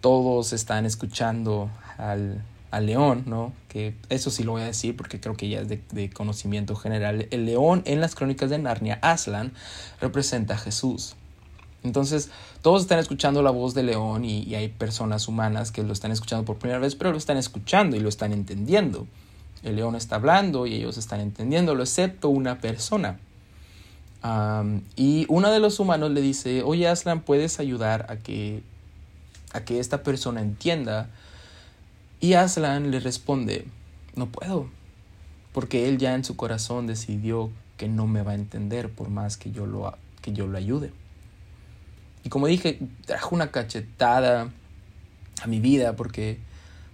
todos 0.00 0.52
están 0.52 0.86
escuchando 0.86 1.70
al 1.96 2.42
al 2.70 2.86
león, 2.86 3.24
¿no? 3.26 3.52
Que 3.68 3.94
eso 4.08 4.30
sí 4.30 4.42
lo 4.42 4.52
voy 4.52 4.62
a 4.62 4.66
decir 4.66 4.96
porque 4.96 5.20
creo 5.20 5.36
que 5.36 5.48
ya 5.48 5.60
es 5.60 5.68
de, 5.68 6.10
conocimiento 6.10 6.74
general. 6.76 7.26
El 7.30 7.46
león 7.46 7.82
en 7.86 8.00
las 8.00 8.14
crónicas 8.14 8.50
de 8.50 8.58
Narnia, 8.58 8.98
Aslan, 9.02 9.52
representa 10.00 10.54
a 10.54 10.58
Jesús. 10.58 11.14
Entonces, 11.82 12.30
todos 12.60 12.82
están 12.82 12.98
escuchando 12.98 13.42
la 13.42 13.50
voz 13.50 13.72
del 13.72 13.86
león 13.86 14.24
y, 14.24 14.42
y, 14.42 14.56
hay 14.56 14.68
personas 14.68 15.28
humanas 15.28 15.70
que 15.70 15.82
lo 15.82 15.92
están 15.92 16.10
escuchando 16.10 16.44
por 16.44 16.58
primera 16.58 16.80
vez, 16.80 16.96
pero 16.96 17.12
lo 17.12 17.18
están 17.18 17.36
escuchando 17.36 17.96
y 17.96 18.00
lo 18.00 18.08
están 18.08 18.32
entendiendo. 18.32 19.06
El 19.62 19.76
león 19.76 19.96
está 19.96 20.16
hablando 20.16 20.66
y 20.66 20.74
ellos 20.74 20.98
están 20.98 21.20
entendiéndolo, 21.20 21.82
excepto 21.82 22.28
una 22.28 22.60
persona. 22.60 23.18
y 24.96 25.26
uno 25.28 25.50
de 25.50 25.60
los 25.60 25.80
humanos 25.80 26.10
le 26.10 26.20
dice, 26.20 26.62
oye 26.62 26.88
Aslan, 26.88 27.20
¿puedes 27.20 27.60
ayudar 27.60 28.06
a 28.08 28.16
que, 28.16 28.62
a 29.52 29.60
que 29.64 29.78
esta 29.78 30.02
persona 30.02 30.40
entienda 30.40 31.08
y 32.20 32.34
Aslan 32.34 32.90
le 32.90 32.98
responde, 32.98 33.66
no 34.16 34.26
puedo, 34.26 34.68
porque 35.52 35.88
él 35.88 35.98
ya 35.98 36.14
en 36.14 36.24
su 36.24 36.36
corazón 36.36 36.86
decidió 36.86 37.50
que 37.76 37.88
no 37.88 38.06
me 38.08 38.22
va 38.22 38.32
a 38.32 38.34
entender 38.34 38.90
por 38.90 39.08
más 39.08 39.36
que 39.36 39.52
yo 39.52 39.66
lo, 39.66 39.96
que 40.20 40.32
yo 40.32 40.48
lo 40.48 40.58
ayude. 40.58 40.92
Y 42.24 42.28
como 42.28 42.48
dije, 42.48 42.80
trajo 43.06 43.34
una 43.36 43.52
cachetada 43.52 44.50
a 45.40 45.46
mi 45.46 45.60
vida 45.60 45.94
porque, 45.94 46.38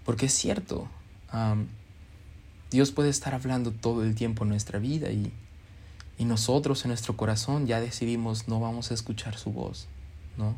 porque 0.05 0.27
es 0.27 0.35
cierto, 0.35 0.89
Dios 2.75 2.91
puede 2.91 3.09
estar 3.09 3.35
hablando 3.35 3.71
todo 3.71 4.03
el 4.03 4.15
tiempo 4.15 4.43
en 4.43 4.51
nuestra 4.51 4.79
vida 4.79 5.11
y, 5.11 5.33
y 6.19 6.25
nosotros 6.25 6.85
en 6.85 6.89
nuestro 6.89 7.17
corazón 7.17 7.67
ya 7.67 7.81
decidimos 7.81 8.49
no 8.49 8.59
vamos 8.59 8.91
a 8.91 8.95
escuchar 8.95 9.39
su 9.39 9.53
voz, 9.53 9.87
¿no? 10.37 10.57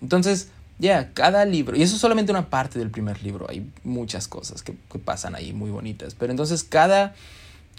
Entonces, 0.00 0.48
ya, 0.78 1.12
cada 1.12 1.44
libro, 1.44 1.76
y 1.76 1.82
eso 1.82 1.94
es 1.94 2.00
solamente 2.00 2.32
una 2.32 2.48
parte 2.48 2.78
del 2.78 2.90
primer 2.90 3.22
libro, 3.22 3.46
hay 3.48 3.70
muchas 3.84 4.26
cosas 4.26 4.62
que, 4.62 4.72
pasan 5.04 5.34
ahí 5.34 5.52
muy 5.52 5.70
bonitas, 5.70 6.16
pero 6.18 6.32
entonces 6.32 6.64
cada, 6.64 7.14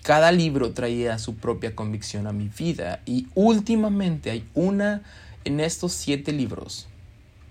cada 0.04 0.32
libro 0.32 0.74
traía 0.74 1.18
su 1.18 1.36
propia 1.36 1.76
convicción 1.76 2.28
a 2.28 2.34
mi 2.34 2.50
vida 2.50 3.02
y 3.06 3.28
últimamente 3.34 4.30
hay 4.30 4.48
una 4.54 5.02
en 5.44 5.60
estos 5.60 5.92
siete 5.92 6.32
libros 6.32 6.88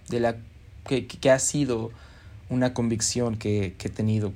de 0.08 0.20
la 0.20 0.36
que, 0.86 1.30
ha 1.30 1.38
sido 1.38 1.90
una 2.48 2.72
convicción 2.72 3.36
que, 3.36 3.74
he 3.78 3.88
tenido 3.88 4.32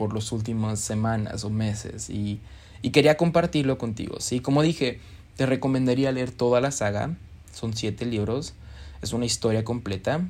por 0.00 0.14
las 0.14 0.32
últimas 0.32 0.80
semanas 0.80 1.44
o 1.44 1.50
meses 1.50 2.08
y, 2.08 2.40
y 2.80 2.88
quería 2.88 3.18
compartirlo 3.18 3.76
contigo. 3.76 4.18
¿sí? 4.20 4.40
Como 4.40 4.62
dije, 4.62 4.98
te 5.36 5.44
recomendaría 5.44 6.10
leer 6.10 6.30
toda 6.30 6.62
la 6.62 6.70
saga, 6.70 7.18
son 7.52 7.76
siete 7.76 8.06
libros 8.06 8.54
es 9.02 9.12
una 9.12 9.24
historia 9.24 9.64
completa. 9.64 10.26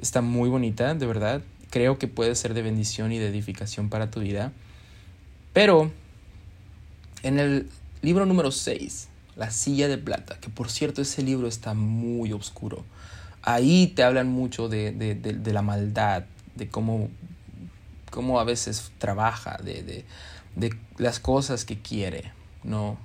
está 0.00 0.20
muy 0.20 0.48
bonita, 0.48 0.94
de 0.94 1.06
verdad. 1.06 1.42
Creo 1.70 1.98
que 1.98 2.06
puede 2.06 2.34
ser 2.34 2.54
de 2.54 2.62
bendición 2.62 3.12
y 3.12 3.18
de 3.18 3.28
edificación 3.28 3.88
para 3.88 4.10
tu 4.10 4.20
vida. 4.20 4.52
Pero 5.52 5.90
en 7.22 7.38
el 7.38 7.68
libro 8.02 8.26
número 8.26 8.50
6, 8.50 9.08
La 9.36 9.50
silla 9.50 9.88
de 9.88 9.98
plata, 9.98 10.38
que 10.40 10.48
por 10.48 10.70
cierto 10.70 11.02
ese 11.02 11.22
libro 11.22 11.48
está 11.48 11.74
muy 11.74 12.32
oscuro. 12.32 12.84
Ahí 13.42 13.88
te 13.88 14.04
hablan 14.04 14.28
mucho 14.28 14.68
de, 14.68 14.92
de, 14.92 15.14
de, 15.14 15.52
la 15.52 15.60
maldad, 15.60 16.24
de 16.54 16.68
cómo, 16.68 17.08
cómo, 18.14 18.38
a 18.38 18.44
veces 18.44 18.92
trabaja, 18.98 19.58
de, 19.64 20.04
las 20.98 21.18
cosas 21.18 21.64
que 21.64 21.80
quiere, 21.80 22.30
¿no? 22.62 22.96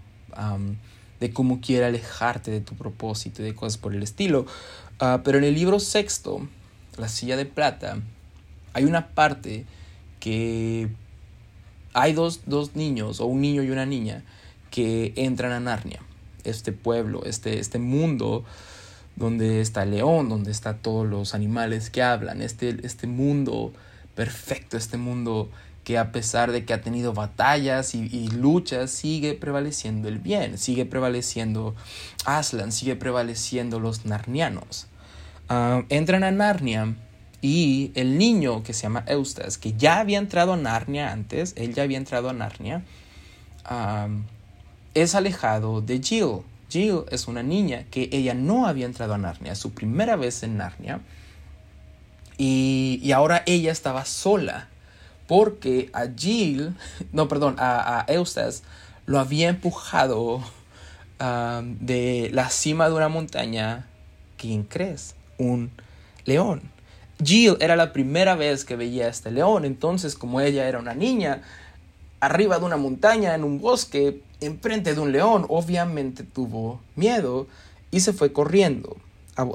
de 1.20 1.34
cómo 1.34 1.60
quiere 1.62 1.86
alejarte 1.86 2.52
de 2.52 2.62
tu 2.62 2.76
propósito 2.76 3.42
de 3.42 3.56
cosas 3.56 3.80
por 3.80 3.96
el 3.96 4.04
estilo. 4.04 4.46
Ah, 5.00 5.22
pero 5.24 5.40
en 5.40 5.46
el 5.46 5.56
libro 5.56 5.80
sexto, 5.80 6.48
La 6.98 7.08
silla 7.08 7.38
de 7.38 7.46
plata, 7.46 7.98
hay 8.74 8.86
una 8.86 9.08
parte 9.08 9.66
que 10.20 10.90
hay 11.94 12.14
dos, 12.14 12.42
dos, 12.46 12.76
niños, 12.76 13.20
o 13.20 13.26
un 13.26 13.42
niño 13.42 13.64
y 13.64 13.72
una 13.72 13.88
niña, 13.88 14.24
que 14.70 15.14
entran 15.16 15.52
a 15.54 15.60
Narnia, 15.60 16.02
este 16.44 16.72
pueblo, 16.72 17.24
este, 17.26 17.60
este 17.60 17.80
mundo 17.80 18.44
donde 19.16 19.60
está 19.60 19.84
el 19.84 19.92
león, 19.92 20.30
donde 20.30 20.52
están 20.52 20.84
todos 20.84 21.08
los 21.08 21.34
animales 21.34 21.90
que 21.90 22.04
hablan, 22.04 22.44
este, 22.44 22.78
este 22.84 23.08
mundo 23.08 23.74
perfecto, 24.20 24.76
este 24.76 24.98
mundo 24.98 25.50
que 25.86 25.98
a 25.98 26.12
pesar 26.12 26.52
de 26.52 26.66
que 26.66 26.74
ha 26.74 26.82
tenido 26.82 27.14
batallas 27.14 27.96
y, 27.96 28.28
luchas, 28.28 28.92
sigue 28.92 29.34
prevaleciendo 29.34 30.10
el 30.10 30.20
bien, 30.20 30.58
sigue 30.58 30.86
prevaleciendo 30.86 31.74
Aslan, 32.26 32.74
sigue 32.74 32.98
prevaleciendo 32.98 33.80
los 33.80 34.06
narnianos. 34.06 34.88
Ah, 35.48 35.84
entran 35.88 36.26
a 36.26 36.32
Narnia 36.32 36.98
y 37.42 37.94
el 37.96 38.18
niño 38.18 38.62
que 38.62 38.74
se 38.74 38.84
llama 38.84 39.06
Eustace, 39.08 39.58
que 39.58 39.72
ya 39.72 40.02
había 40.02 40.18
entrado 40.18 40.52
a 40.52 40.58
Narnia 40.58 41.14
antes, 41.14 41.54
él 41.56 41.74
ya 41.74 41.84
había 41.84 41.98
entrado 41.98 42.28
a 42.28 42.34
Narnia, 42.34 42.84
ah, 43.64 44.10
es 44.96 45.16
alejado 45.16 45.80
de 45.80 46.02
Jill. 46.04 46.42
Jill 46.70 47.06
es 47.10 47.30
una 47.30 47.42
niña 47.42 47.86
que 47.90 48.10
ella 48.12 48.34
no 48.34 48.68
había 48.68 48.86
entrado 48.86 49.14
a 49.14 49.18
Narnia, 49.18 49.56
su 49.56 49.72
primera 49.72 50.18
vez 50.18 50.44
en 50.44 50.58
Narnia, 50.58 51.00
y, 52.40 53.12
ahora 53.12 53.44
ella 53.46 53.72
estaba 53.72 54.06
sola 54.06 54.70
porque 55.28 55.90
a 55.94 56.08
Jill, 56.08 56.74
no, 57.12 57.28
perdón, 57.28 57.58
a, 57.60 58.06
Eustace 58.08 58.64
lo 59.06 59.20
había 59.20 59.50
empujado 59.50 60.42
um, 61.20 61.78
de 61.80 62.30
la 62.34 62.50
cima 62.50 62.88
de 62.88 62.96
una 62.96 63.10
montaña. 63.10 63.88
¿Quién 64.38 64.64
crees? 64.64 65.16
Un 65.38 65.70
león. 66.24 66.62
Jill 67.22 67.58
era 67.60 67.76
la 67.76 67.92
primera 67.92 68.36
vez 68.36 68.64
que 68.64 68.78
veía 68.78 69.08
a 69.08 69.10
este 69.10 69.32
león, 69.32 69.66
entonces 69.66 70.16
como 70.16 70.40
ella 70.40 70.68
era 70.70 70.80
una 70.80 70.94
niña, 70.94 71.42
arriba 72.22 72.58
de 72.58 72.66
una 72.66 72.78
montaña, 72.78 73.36
en 73.36 73.44
un 73.44 73.60
bosque, 73.60 74.22
enfrente 74.40 74.96
de 74.96 75.02
un 75.02 75.12
león, 75.12 75.46
obviamente 75.50 76.24
tuvo 76.24 76.80
miedo 76.96 77.48
y 77.92 78.00
se 78.00 78.14
fue 78.14 78.32
corriendo 78.32 78.96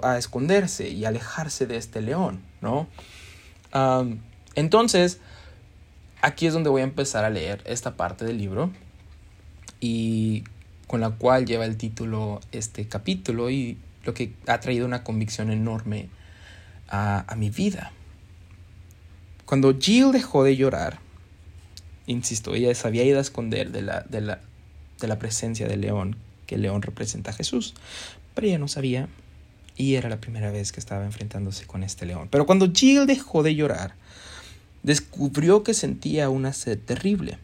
a, 0.03 0.19
esconderse 0.19 0.89
y 0.89 1.05
alejarse 1.05 1.67
de 1.67 1.77
este 1.77 2.01
león, 2.01 2.41
¿no? 2.61 2.89
Entonces, 4.55 5.19
aquí 6.23 6.47
es 6.47 6.55
donde 6.55 6.71
voy 6.71 6.83
a 6.83 6.85
empezar 6.85 7.25
a 7.25 7.31
leer 7.31 7.63
esta 7.67 7.97
parte 7.97 8.25
del 8.25 8.39
libro 8.39 8.71
y 9.81 10.45
con 10.87 11.01
la 11.01 11.11
cual 11.11 11.45
lleva 11.45 11.65
el 11.65 11.77
título 11.77 12.41
este 12.53 12.87
capítulo 12.87 13.51
y 13.51 13.79
lo 14.05 14.15
que 14.15 14.33
ha 14.47 14.61
traído 14.61 14.87
una 14.87 15.03
convicción 15.03 15.51
enorme 15.51 16.09
a, 16.89 17.35
mi 17.37 17.51
vida. 17.51 17.93
Cuando 19.45 19.77
Jill 19.79 20.13
dejó 20.13 20.45
de 20.45 20.57
llorar, 20.57 21.01
insisto, 22.07 22.55
ella 22.55 22.73
se 22.75 22.87
había 22.87 23.03
ido 23.05 23.19
a 23.19 23.23
esconder 23.23 23.73
de 23.73 23.83
la, 23.83 24.03
de 24.03 24.21
la, 24.21 24.41
de 25.01 25.09
la 25.09 25.19
presencia 25.19 25.67
del 25.67 25.81
león 25.81 26.17
que 26.47 26.55
el 26.55 26.63
león 26.63 26.83
representa 26.83 27.31
a 27.31 27.35
Jesús. 27.35 27.75
Pero 28.35 28.47
ella 28.47 28.59
no 28.59 28.69
sabía 28.69 29.09
y 29.77 29.95
era 29.97 30.09
la 30.09 30.21
primera 30.21 30.51
vez 30.51 30.73
que 30.73 30.81
estaba 30.81 31.05
enfrentándose 31.05 31.67
con 31.67 31.83
este 31.83 32.07
león. 32.07 32.29
Pero 32.31 32.47
cuando 32.47 32.71
Jill 32.73 33.07
dejó 33.07 33.43
de 33.43 33.55
llorar, 33.55 33.95
descubrió 34.83 35.63
que 35.63 35.75
sentía 35.75 36.31
una 36.31 36.53
sed 36.53 36.79
terrible. 36.79 37.39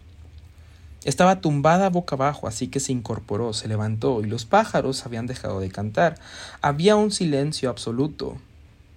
Estaba 1.05 1.41
tumbada 1.41 1.89
boca 1.89 2.15
abajo, 2.15 2.47
así 2.47 2.69
que 2.69 2.79
se 2.79 2.93
incorporó, 2.93 3.53
se 3.55 3.69
levantó 3.69 4.21
y 4.21 4.27
los 4.27 4.45
pájaros 4.45 5.07
habían 5.07 5.27
dejado 5.27 5.59
de 5.61 5.71
cantar. 5.71 6.19
Había 6.61 6.97
un 6.97 7.11
silencio 7.11 7.71
absoluto, 7.71 8.37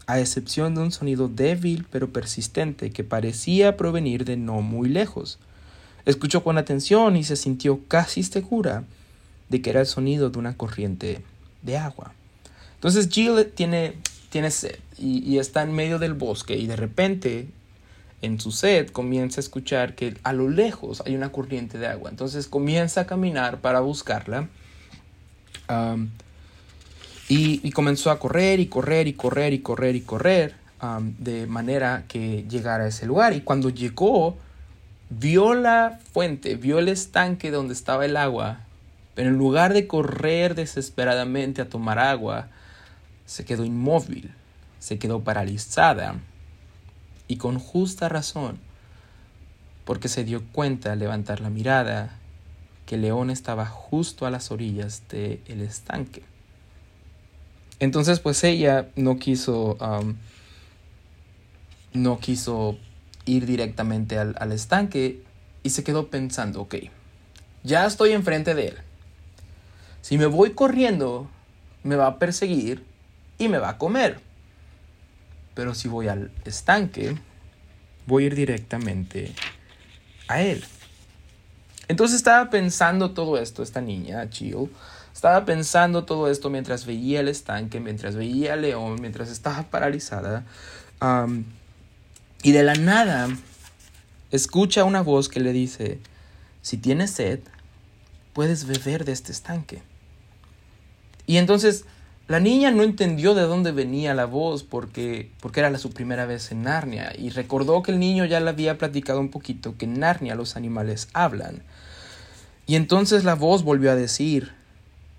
a 0.06 0.20
excepción 0.20 0.75
de 0.75 0.82
un 0.82 0.92
sonido 0.92 1.30
débil 1.30 1.88
pero 1.90 2.12
persistente 2.12 2.92
que 2.92 3.06
parecía 3.06 3.78
provenir 3.78 4.25
de 4.25 4.36
no 4.36 4.62
muy 4.62 4.90
lejos. 4.90 5.40
Escuchó 6.06 6.44
con 6.44 6.58
atención 6.58 7.16
y 7.16 7.24
se 7.24 7.38
sintió 7.38 7.80
casi 7.88 8.24
segura 8.24 8.84
de 9.48 9.62
que 9.62 9.70
era 9.70 9.80
el 9.80 9.88
sonido 9.88 10.30
de 10.30 10.40
una 10.40 10.58
corriente 10.58 11.24
de 11.62 11.78
agua. 11.78 12.13
Entonces 12.84 13.08
Jill 13.08 13.50
tiene, 13.56 13.94
tiene 14.30 14.52
sed 14.52 14.75
y, 14.98 15.38
está 15.38 15.62
en 15.62 15.72
medio 15.72 16.00
del 16.00 16.16
bosque 16.16 16.58
y 16.58 16.68
de 16.68 16.75
repente 16.75 17.48
en 18.22 18.42
su 18.42 18.52
sed 18.52 18.90
comienza 18.90 19.40
a 19.40 19.42
escuchar 19.42 19.96
que 19.96 20.18
a 20.24 20.34
lo 20.34 20.50
lejos 20.50 21.02
hay 21.06 21.16
una 21.16 21.32
corriente 21.32 21.78
de 21.78 21.88
agua. 21.88 22.10
Entonces 22.10 22.50
comienza 22.50 23.00
a 23.00 23.08
caminar 23.08 23.62
para 23.62 23.80
buscarla. 23.80 24.50
y, 27.30 27.72
comenzó 27.72 28.12
a 28.12 28.20
correr 28.20 28.60
y 28.60 28.66
correr 28.66 29.08
y 29.08 29.13
correr 29.13 29.54
y 29.54 29.60
correr 29.60 29.96
y 29.96 30.02
correr 30.02 30.56
de 31.20 31.48
manera 31.48 32.04
que 32.10 32.44
llegara 32.50 32.84
a 32.84 32.88
ese 32.88 33.06
lugar. 33.06 33.32
Y 33.32 33.40
cuando 33.40 33.70
llegó, 33.70 34.36
vio 35.10 35.54
la 35.54 36.02
fuente, 36.12 36.56
vio 36.56 36.80
el 36.80 36.90
estanque 36.90 37.50
donde 37.50 37.75
estaba 37.75 38.04
el 38.04 38.18
agua, 38.18 38.60
pero 39.16 39.30
en 39.30 39.38
lugar 39.38 39.74
de 39.74 39.88
correr 39.88 40.54
desesperadamente 40.54 41.62
a 41.62 41.70
tomar 41.70 41.98
agua, 41.98 42.50
se 43.25 43.46
quedó 43.46 43.63
inmóvil, 43.63 44.34
se 44.80 45.00
quedó 45.00 45.24
paralizada 45.24 46.15
y 47.27 47.38
con 47.38 47.60
justa 47.60 48.10
razón, 48.10 48.60
porque 49.86 50.08
se 50.08 50.24
dio 50.24 50.44
cuenta 50.51 50.94
al 50.94 51.00
levantar 51.00 51.42
la 51.42 51.50
mirada 51.50 52.18
que 52.86 52.98
León 52.98 53.30
estaba 53.30 53.65
justo 53.65 54.25
a 54.25 54.32
las 54.32 54.51
orillas 54.51 55.03
del 55.10 55.39
el 55.48 55.62
estanque. 55.62 56.24
Entonces 57.80 58.20
pues 58.20 58.44
ella 58.44 58.89
no 58.96 59.18
quiso, 59.20 59.77
no 61.94 62.20
quiso 62.20 62.77
ir 63.25 63.46
directamente 63.46 64.18
al, 64.18 64.36
al 64.39 64.51
estanque 64.51 65.24
y 65.63 65.70
se 65.70 65.84
quedó 65.84 66.08
pensando, 66.08 66.62
ok, 66.62 66.75
ya 67.63 67.86
estoy 67.86 68.12
enfrente 68.12 68.53
de 68.53 68.68
él. 68.70 68.77
Si 70.01 70.18
me 70.18 70.25
voy 70.25 70.51
corriendo, 70.51 71.30
me 71.84 71.96
va 71.96 72.08
a 72.08 72.20
perseguir 72.20 72.84
y 73.38 73.48
me 73.48 73.58
va 73.58 73.70
a 73.70 73.78
comer. 73.78 74.20
Pero 75.54 75.75
si 75.75 75.88
voy 75.88 76.08
al 76.08 76.32
estanque, 76.46 77.16
voy 78.06 78.24
a 78.24 78.28
ir 78.28 78.36
directamente 78.36 79.34
a 80.28 80.42
él. 80.42 80.63
Entonces 81.88 82.18
estaba 82.18 82.50
pensando 82.50 83.12
todo 83.12 83.38
esto, 83.38 83.62
esta 83.62 83.82
niña, 83.82 84.30
Chill, 84.30 84.70
estaba 85.13 85.46
pensando 85.46 86.06
todo 86.06 86.30
esto 86.30 86.50
mientras 86.50 86.86
veía 86.86 87.20
el 87.20 87.28
estanque, 87.28 87.80
mientras 87.80 88.16
veía 88.16 88.54
al 88.54 88.62
león, 88.62 88.98
mientras 89.00 89.30
estaba 89.30 89.63
paralizada. 89.63 90.46
y 92.42 92.52
de 92.52 92.63
la 92.63 92.75
nada, 92.75 93.30
escucha 94.32 94.84
una 94.84 95.02
voz 95.02 95.30
que 95.30 95.40
le 95.40 95.54
dice, 95.54 96.00
si 96.62 96.78
tienes 96.78 97.12
sed, 97.12 97.40
puedes 98.34 98.66
beber 98.66 99.06
de 99.06 99.12
este 99.12 99.32
estanque. 99.32 99.84
Y 101.28 101.38
entonces 101.38 101.86
la 102.27 102.39
niña 102.39 102.72
no 102.72 102.84
entendió 102.84 103.36
de 103.36 103.42
dónde 103.42 103.74
venía 103.74 104.13
la 104.13 104.25
voz 104.25 104.63
porque, 104.63 105.30
porque 105.41 105.60
era 105.60 105.69
la, 105.69 105.78
su 105.78 105.91
primera 105.91 106.26
vez 106.26 106.52
en 106.52 106.63
Narnia 106.63 107.12
y 107.17 107.30
recordó 107.30 107.84
que 107.84 107.91
el 107.91 108.00
niño 108.00 108.24
ya 108.24 108.39
le 108.39 108.50
había 108.50 108.78
platicado 108.78 109.19
un 109.19 109.30
poquito 109.30 109.76
que 109.78 109.86
en 109.86 110.00
Narnia 110.00 110.36
los 110.36 110.56
animales 110.56 111.10
hablan. 111.13 111.63
Y 112.65 112.76
entonces 112.76 113.26
la 113.26 113.36
voz 113.36 113.63
volvió 113.63 113.91
a 113.91 113.95
decir, 113.95 114.54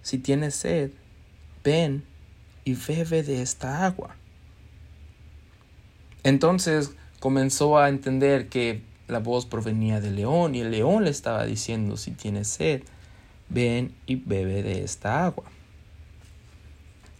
si 0.01 0.17
tienes 0.17 0.55
sed, 0.55 0.93
ven 1.63 2.05
y 2.65 2.75
bebe 2.75 3.23
de 3.23 3.43
esta 3.43 3.85
agua. 3.85 4.17
Entonces 6.23 6.93
comenzó 7.21 7.77
a 7.77 7.91
entender 7.91 8.49
que 8.49 8.81
la 9.09 9.19
voz 9.19 9.45
provenía 9.45 10.01
del 10.01 10.17
león 10.17 10.55
y 10.55 10.61
el 10.61 10.71
león 10.71 11.05
le 11.05 11.11
estaba 11.11 11.45
diciendo, 11.45 11.99
si 11.99 12.13
tienes 12.13 12.49
sed, 12.49 12.83
ven 13.51 13.95
y 14.07 14.17
bebe 14.17 14.63
de 14.63 14.83
esta 14.83 15.27
agua. 15.27 15.45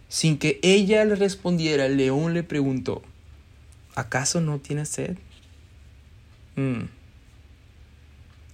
Sin 0.09 0.37
que 0.37 0.59
ella 0.61 1.03
le 1.05 1.15
respondiera, 1.15 1.85
el 1.87 1.97
león 1.97 2.33
le 2.33 2.43
preguntó, 2.43 3.01
¿acaso 3.95 4.41
no 4.41 4.59
tienes 4.59 4.89
sed? 4.89 5.17
Mm. 6.55 6.85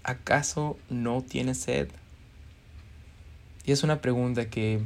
¿Acaso 0.04 0.78
no 0.90 1.22
tienes 1.22 1.60
sed? 1.60 1.90
Y 3.66 3.72
es 3.72 3.84
una 3.84 4.02
pregunta 4.02 4.50
que, 4.50 4.82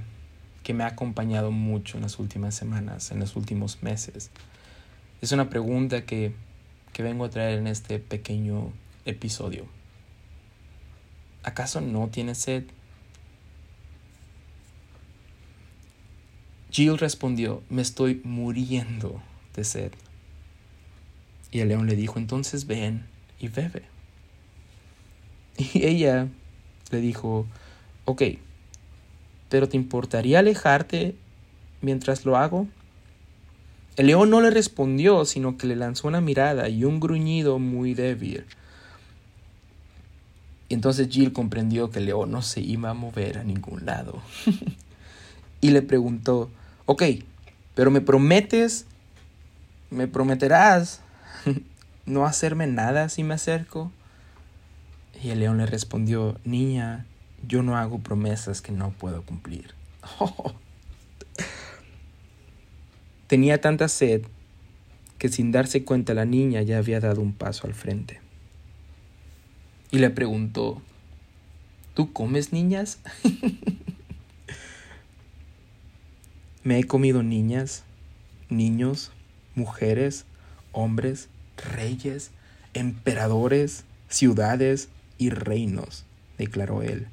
que 0.63 0.73
me 0.73 0.83
ha 0.83 0.87
acompañado 0.87 1.51
mucho 1.51 1.97
en 1.97 2.03
las 2.03 2.19
últimas 2.19 2.55
semanas, 2.55 3.11
en 3.11 3.19
los 3.19 3.35
últimos 3.35 3.81
meses. 3.83 4.31
Es 5.21 5.31
una 5.31 5.49
pregunta 5.49 6.05
que, 6.05 6.33
que 6.91 7.03
vengo 7.03 7.25
a 7.25 7.29
traer 7.29 7.59
en 7.59 7.67
este 7.67 7.99
pequeño 7.99 8.73
episodio. 9.05 9.65
¿Acaso 11.43 11.79
no 11.79 12.09
tienes 12.09 12.39
sed? 12.39 12.63
Jill 16.75 16.97
respondió, 16.97 17.63
me 17.69 17.81
estoy 17.81 18.19
muriendo 18.25 19.21
de 19.55 19.63
sed. 19.63 19.93
Y 21.49 21.61
el 21.61 21.69
león 21.69 21.87
le 21.87 21.95
dijo, 21.95 22.19
entonces 22.19 22.67
ven 22.67 23.05
y 23.39 23.47
bebe. 23.47 23.83
Y 25.57 25.85
ella 25.85 26.27
le 26.91 26.99
dijo, 26.99 27.45
ok, 28.03 28.23
pero 29.47 29.69
¿te 29.69 29.77
importaría 29.77 30.39
alejarte 30.39 31.15
mientras 31.79 32.25
lo 32.25 32.35
hago? 32.35 32.67
El 33.95 34.07
león 34.07 34.29
no 34.29 34.41
le 34.41 34.49
respondió, 34.49 35.23
sino 35.23 35.57
que 35.57 35.67
le 35.67 35.77
lanzó 35.77 36.09
una 36.09 36.19
mirada 36.19 36.67
y 36.67 36.83
un 36.83 36.99
gruñido 36.99 37.57
muy 37.57 37.93
débil. 37.93 38.43
Y 40.67 40.73
entonces 40.73 41.07
Jill 41.07 41.31
comprendió 41.31 41.89
que 41.89 41.99
el 41.99 42.07
león 42.07 42.31
no 42.31 42.41
se 42.41 42.59
iba 42.59 42.89
a 42.89 42.93
mover 42.93 43.37
a 43.37 43.45
ningún 43.45 43.85
lado. 43.85 44.21
y 45.61 45.69
le 45.69 45.81
preguntó, 45.81 46.49
ok, 46.85 47.03
pero 47.73 47.91
me 47.91 48.01
prometes, 48.01 48.85
me 49.89 50.07
prometerás 50.07 51.01
no 52.05 52.25
hacerme 52.25 52.67
nada 52.67 53.09
si 53.09 53.23
me 53.23 53.33
acerco. 53.33 53.91
Y 55.23 55.29
el 55.29 55.39
león 55.39 55.57
le 55.57 55.65
respondió, 55.65 56.39
niña, 56.43 57.05
yo 57.47 57.63
no 57.63 57.77
hago 57.77 57.99
promesas 57.99 58.61
que 58.61 58.71
no 58.71 58.91
puedo 58.91 59.23
cumplir. 59.23 59.73
Tenía 63.27 63.59
tanta 63.59 63.87
sed 63.87 64.23
que 65.17 65.29
sin 65.29 65.51
darse 65.51 65.83
cuenta 65.83 66.13
la 66.13 66.25
niña 66.25 66.61
ya 66.61 66.77
había 66.77 66.99
dado 66.99 67.21
un 67.21 67.33
paso 67.33 67.65
al 67.65 67.73
frente. 67.73 68.19
Y 69.91 69.99
le 69.99 70.09
preguntó, 70.09 70.81
¿tú 71.93 72.11
comes 72.11 72.53
niñas? 72.53 72.99
Me 76.65 76.79
he 76.79 76.83
comido 76.83 77.21
niñas, 77.21 77.83
niños, 78.49 79.11
mujeres, 79.53 80.25
hombres, 80.71 81.29
reyes, 81.57 82.31
emperadores, 82.73 83.85
ciudades 84.09 84.89
y 85.19 85.29
reinos, 85.29 86.05
declaró 86.39 86.81
él. 86.81 87.05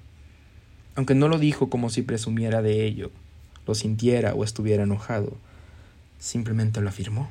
Aunque 0.94 1.14
no 1.14 1.28
lo 1.28 1.38
dijo 1.38 1.68
como 1.68 1.90
si 1.90 2.00
presumiera 2.00 2.62
de 2.62 2.86
ello, 2.86 3.10
lo 3.66 3.74
sintiera 3.74 4.32
o 4.32 4.42
estuviera 4.42 4.84
enojado, 4.84 5.36
simplemente 6.18 6.80
lo 6.80 6.88
afirmó. 6.88 7.30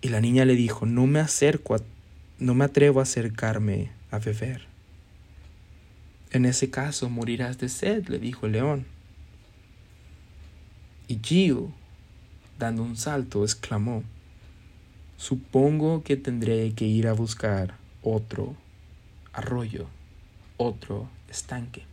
Y 0.00 0.08
la 0.08 0.22
niña 0.22 0.46
le 0.46 0.54
dijo, 0.54 0.86
no 0.86 1.06
me 1.06 1.20
acerco, 1.20 1.74
a, 1.74 1.82
no 2.38 2.54
me 2.54 2.64
atrevo 2.64 3.00
a 3.00 3.02
acercarme 3.02 3.90
a 4.10 4.18
beber. 4.18 4.62
En 6.30 6.46
ese 6.46 6.70
caso 6.70 7.10
morirás 7.10 7.58
de 7.58 7.68
sed, 7.68 8.08
le 8.08 8.18
dijo 8.18 8.46
el 8.46 8.52
león. 8.52 8.95
Y 11.08 11.20
Jill, 11.22 11.68
dando 12.58 12.82
un 12.82 12.96
salto, 12.96 13.44
exclamó, 13.44 14.02
Supongo 15.16 16.02
que 16.02 16.16
tendré 16.16 16.72
que 16.72 16.84
ir 16.84 17.08
a 17.08 17.14
buscar 17.14 17.76
otro 18.02 18.54
arroyo, 19.32 19.88
otro 20.58 21.08
estanque. 21.30 21.84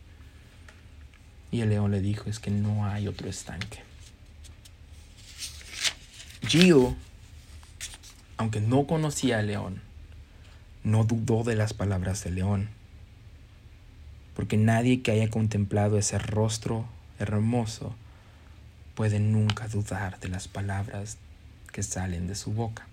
Y 1.50 1.62
el 1.62 1.70
león 1.70 1.90
le 1.90 2.00
dijo, 2.00 2.28
es 2.28 2.38
que 2.38 2.50
no 2.50 2.86
hay 2.86 3.08
otro 3.08 3.28
estanque. 3.28 3.78
Jill, 6.46 6.94
aunque 8.36 8.60
no 8.60 8.86
conocía 8.86 9.38
al 9.38 9.46
león, 9.46 9.80
no 10.82 11.04
dudó 11.04 11.44
de 11.44 11.56
las 11.56 11.72
palabras 11.72 12.24
del 12.24 12.34
león. 12.36 12.68
porque 14.34 14.56
nadie 14.56 15.00
que 15.00 15.12
haya 15.12 15.30
contemplado 15.30 15.96
ese 15.96 16.18
rostro 16.18 16.86
hermoso 17.20 17.94
puede 18.94 19.20
nunca 19.20 19.68
dudar 19.68 20.20
de 20.20 20.28
las 20.28 20.48
palabras 20.48 21.18
que 21.72 21.82
salen 21.82 22.26
de 22.26 22.34
su 22.34 22.52
boca. 22.52 22.86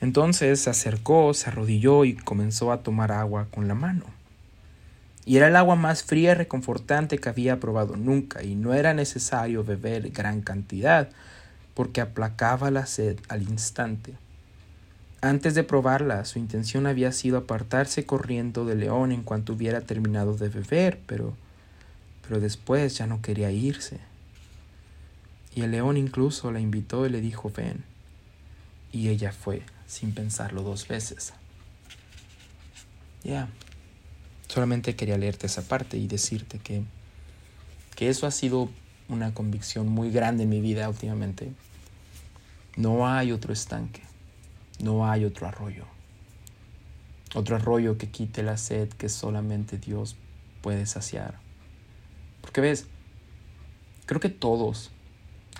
Entonces 0.00 0.60
se 0.60 0.70
acercó, 0.70 1.32
se 1.32 1.48
arrodilló 1.48 2.04
y 2.04 2.14
comenzó 2.14 2.72
a 2.72 2.82
tomar 2.82 3.12
agua 3.12 3.46
con 3.50 3.68
la 3.68 3.74
mano. 3.74 4.04
Y 5.24 5.36
era 5.36 5.46
el 5.46 5.54
agua 5.54 5.76
más 5.76 6.02
fría 6.02 6.32
y 6.32 6.34
reconfortante 6.34 7.18
que 7.18 7.28
había 7.28 7.60
probado 7.60 7.96
nunca, 7.96 8.42
y 8.42 8.56
no 8.56 8.74
era 8.74 8.94
necesario 8.94 9.62
beber 9.62 10.10
gran 10.10 10.40
cantidad, 10.40 11.08
porque 11.74 12.00
aplacaba 12.00 12.72
la 12.72 12.86
sed 12.86 13.18
al 13.28 13.42
instante. 13.42 14.14
Antes 15.20 15.54
de 15.54 15.62
probarla, 15.62 16.24
su 16.24 16.40
intención 16.40 16.88
había 16.88 17.12
sido 17.12 17.38
apartarse 17.38 18.04
corriendo 18.04 18.64
de 18.64 18.74
León 18.74 19.12
en 19.12 19.22
cuanto 19.22 19.52
hubiera 19.52 19.82
terminado 19.82 20.36
de 20.36 20.48
beber, 20.48 20.98
pero, 21.06 21.36
pero 22.22 22.40
después 22.40 22.96
ya 22.96 23.06
no 23.06 23.20
quería 23.20 23.50
irse. 23.50 24.00
Y 25.54 25.62
el 25.62 25.72
león 25.72 25.96
incluso 25.96 26.50
la 26.50 26.60
invitó 26.60 27.06
y 27.06 27.10
le 27.10 27.20
dijo, 27.20 27.50
ven. 27.54 27.84
Y 28.92 29.08
ella 29.08 29.32
fue, 29.32 29.62
sin 29.86 30.14
pensarlo 30.14 30.62
dos 30.62 30.88
veces. 30.88 31.34
Ya. 33.22 33.48
Solamente 34.48 34.96
quería 34.96 35.18
leerte 35.18 35.46
esa 35.46 35.62
parte 35.62 35.96
y 35.96 36.06
decirte 36.06 36.58
que, 36.58 36.82
que 37.96 38.08
eso 38.08 38.26
ha 38.26 38.30
sido 38.30 38.70
una 39.08 39.34
convicción 39.34 39.88
muy 39.88 40.10
grande 40.10 40.44
en 40.44 40.50
mi 40.50 40.60
vida 40.60 40.88
últimamente. 40.88 41.52
No 42.76 43.08
hay 43.08 43.32
otro 43.32 43.52
estanque, 43.52 44.02
no 44.80 45.08
hay 45.10 45.24
otro 45.24 45.46
arroyo. 45.46 45.84
Otro 47.34 47.56
arroyo 47.56 47.96
que 47.96 48.08
quite 48.08 48.42
la 48.42 48.56
sed 48.56 48.88
que 48.90 49.08
solamente 49.08 49.78
Dios 49.78 50.16
puede 50.60 50.86
saciar. 50.86 51.41
Porque 52.42 52.60
ves, 52.60 52.86
creo 54.04 54.20
que 54.20 54.28
todos, 54.28 54.90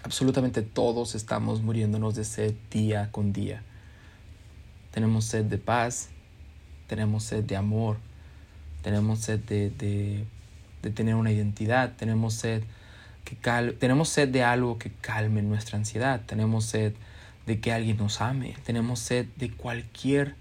absolutamente 0.02 0.60
todos 0.60 1.14
estamos 1.14 1.62
muriéndonos 1.62 2.14
de 2.14 2.24
sed 2.24 2.54
día 2.70 3.10
con 3.10 3.32
día. 3.32 3.62
Tenemos 4.90 5.24
sed 5.24 5.46
de 5.46 5.56
paz, 5.56 6.10
tenemos 6.86 7.24
sed 7.24 7.44
de 7.44 7.56
amor, 7.56 7.96
tenemos 8.82 9.20
sed 9.20 9.40
de, 9.40 10.26
tener 10.94 11.14
una 11.14 11.32
identidad, 11.32 11.94
tenemos 11.96 12.34
sed, 12.34 12.64
que 13.24 13.36
tenemos 13.78 14.10
sed 14.10 14.28
de 14.28 14.42
algo 14.42 14.78
que 14.78 14.90
calme 14.92 15.40
nuestra 15.40 15.78
ansiedad, 15.78 16.20
tenemos 16.26 16.66
sed 16.66 16.92
de 17.46 17.60
que 17.60 17.72
alguien 17.72 17.96
nos 17.96 18.20
ame, 18.20 18.56
tenemos 18.64 18.98
sed 18.98 19.26
de 19.36 19.50
cualquier 19.50 20.34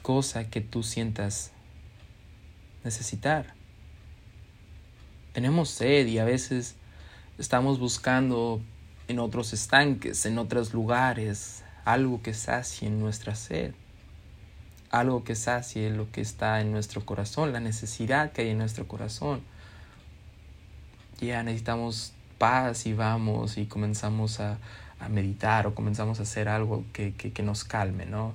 cosa 0.00 0.48
que 0.48 0.60
tú 0.60 0.82
sientas 0.82 1.52
necesitar. 2.84 3.54
Tenemos 5.32 5.70
sed 5.70 6.06
y 6.06 6.18
a 6.18 6.24
veces 6.24 6.76
estamos 7.38 7.78
buscando 7.78 8.60
en 9.08 9.18
otros 9.18 9.52
estanques, 9.52 10.24
en 10.26 10.38
otros 10.38 10.74
lugares, 10.74 11.64
algo 11.84 12.22
que 12.22 12.34
sacie 12.34 12.90
nuestra 12.90 13.34
sed 13.34 13.74
algo 14.92 15.24
que 15.24 15.34
sacie 15.34 15.90
lo 15.90 16.12
que 16.12 16.20
está 16.20 16.60
en 16.60 16.70
nuestro 16.70 17.04
corazón, 17.04 17.52
la 17.52 17.60
necesidad 17.60 18.30
que 18.30 18.42
hay 18.42 18.50
en 18.50 18.58
nuestro 18.58 18.86
corazón. 18.86 19.40
Ya 21.20 21.42
necesitamos 21.42 22.12
paz 22.38 22.86
y 22.86 22.92
vamos 22.92 23.56
y 23.56 23.66
comenzamos 23.66 24.38
a, 24.38 24.58
meditar 25.10 25.66
o 25.66 25.74
comenzamos 25.74 26.20
a 26.20 26.22
hacer 26.22 26.48
algo 26.48 26.84
que, 26.92 27.32
nos 27.42 27.64
calme, 27.64 28.06
¿no? 28.06 28.34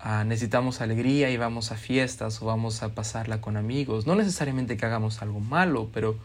Ah, 0.00 0.24
necesitamos 0.24 0.80
alegría 0.80 1.30
y 1.30 1.36
vamos 1.36 1.70
a 1.70 1.76
fiestas 1.76 2.42
o 2.42 2.46
vamos 2.46 2.82
a 2.82 2.94
pasarla 2.94 3.40
con 3.40 3.56
amigos. 3.56 4.08
No 4.08 4.16
necesariamente 4.16 4.76
que 4.76 4.86
hagamos 4.86 5.22
algo 5.22 5.38
malo, 5.38 5.88
pero, 5.92 6.16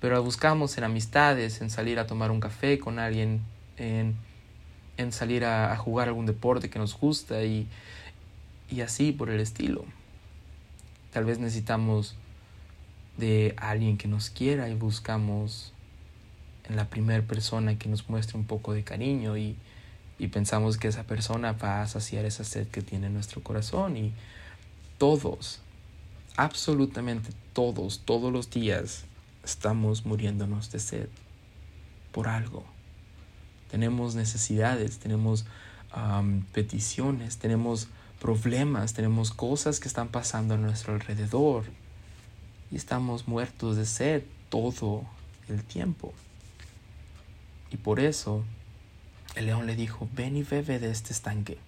pero 0.00 0.22
buscamos 0.22 0.76
en 0.78 0.84
amistades, 0.84 1.60
en 1.60 1.70
salir 1.70 1.98
a 1.98 2.06
tomar 2.06 2.30
un 2.30 2.40
café 2.40 2.78
con 2.78 2.98
alguien, 2.98 3.42
en, 3.76 4.16
salir 5.10 5.44
a, 5.44 5.76
jugar 5.76 6.08
algún 6.08 6.26
deporte 6.26 6.70
que 6.70 6.78
nos 6.78 6.98
gusta 6.98 7.44
y, 7.44 7.66
y 8.70 8.80
así 8.80 9.12
por 9.12 9.30
el 9.30 9.40
estilo. 9.40 9.84
Tal 11.12 11.24
vez 11.24 11.38
necesitamos 11.38 12.16
de 13.18 13.54
alguien 13.58 13.98
que 13.98 14.08
nos 14.08 14.30
quiera 14.30 14.68
y 14.68 14.74
buscamos 14.74 15.72
en 16.68 16.76
la 16.76 16.88
primera 16.88 17.22
persona 17.22 17.78
que 17.78 17.88
nos 17.88 18.08
muestre 18.08 18.38
un 18.38 18.44
poco 18.44 18.72
de 18.72 18.84
cariño 18.84 19.36
y, 19.36 19.56
y 20.18 20.28
pensamos 20.28 20.78
que 20.78 20.88
esa 20.88 21.04
persona 21.04 21.52
va 21.52 21.82
a 21.82 21.88
saciar 21.88 22.24
esa 22.24 22.44
sed 22.44 22.68
que 22.68 22.80
tiene 22.80 23.10
nuestro 23.10 23.42
corazón 23.42 23.96
y 23.96 24.12
todos, 24.96 25.60
absolutamente 26.36 27.30
todos, 27.52 28.00
todos 28.04 28.32
los 28.32 28.50
días 28.50 29.04
estamos 29.44 30.04
muriéndonos 30.04 30.70
de 30.70 30.80
sed 30.80 31.08
por 32.12 32.28
algo. 32.28 32.64
Tenemos 33.70 34.14
necesidades, 34.14 34.98
tenemos 34.98 35.46
peticiones, 36.52 37.38
tenemos 37.38 37.88
problemas, 38.20 38.94
tenemos 38.94 39.30
cosas 39.30 39.80
que 39.80 39.88
están 39.88 40.08
pasando 40.08 40.54
a 40.54 40.56
nuestro 40.56 40.94
alrededor 40.94 41.64
y 42.70 42.76
estamos 42.76 43.26
muertos 43.26 43.76
de 43.76 43.86
sed 43.86 44.22
todo 44.48 45.04
el 45.48 45.64
tiempo. 45.64 46.12
Y 47.72 47.76
por 47.76 48.00
eso 48.00 48.44
el 49.36 49.46
león 49.46 49.66
le 49.66 49.76
dijo, 49.76 50.08
ven 50.12 50.36
y 50.36 50.42
bebe 50.42 50.78
de 50.78 50.90
este 50.90 51.12
estanque, 51.12 51.58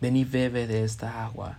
ven 0.00 0.16
y 0.16 0.24
bebe 0.24 0.66
de 0.66 0.84
esta 0.84 1.24
agua. 1.24 1.58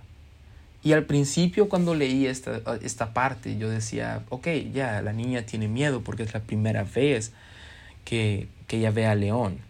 Y 0.83 0.93
al 0.93 1.05
principio 1.05 1.69
cuando 1.69 1.95
leí 1.95 2.27
esta, 2.27 2.61
esta 2.81 3.13
parte, 3.13 3.57
yo 3.57 3.69
decía, 3.69 4.23
ok, 4.29 4.47
ya, 4.73 5.01
la 5.01 5.13
niña 5.13 5.45
tiene 5.45 5.67
miedo 5.67 6.01
porque 6.01 6.23
es 6.23 6.33
la 6.33 6.41
primera 6.41 6.83
vez 6.83 7.33
que, 8.05 8.47
que 8.67 8.77
ella 8.77 8.91
ve 8.91 9.05
al 9.05 9.19
león 9.19 9.67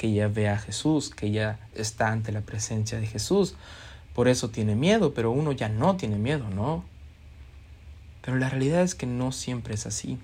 que 0.00 0.06
ella 0.06 0.28
ve 0.28 0.48
a 0.48 0.56
Jesús, 0.56 1.10
que 1.10 1.26
ella 1.26 1.58
está 1.74 2.08
ante 2.10 2.32
la 2.32 2.40
presencia 2.40 2.98
de 2.98 3.06
Jesús. 3.06 3.54
Por 4.14 4.28
eso 4.28 4.48
tiene 4.48 4.74
miedo, 4.74 5.12
pero 5.12 5.30
uno 5.30 5.52
ya 5.52 5.68
no 5.68 5.98
tiene 5.98 6.16
miedo, 6.16 6.48
¿no? 6.48 6.86
Pero 8.22 8.38
la 8.38 8.48
realidad 8.48 8.80
es 8.80 8.94
que 8.94 9.04
no 9.04 9.30
siempre 9.30 9.74
es 9.74 9.84
así. 9.84 10.18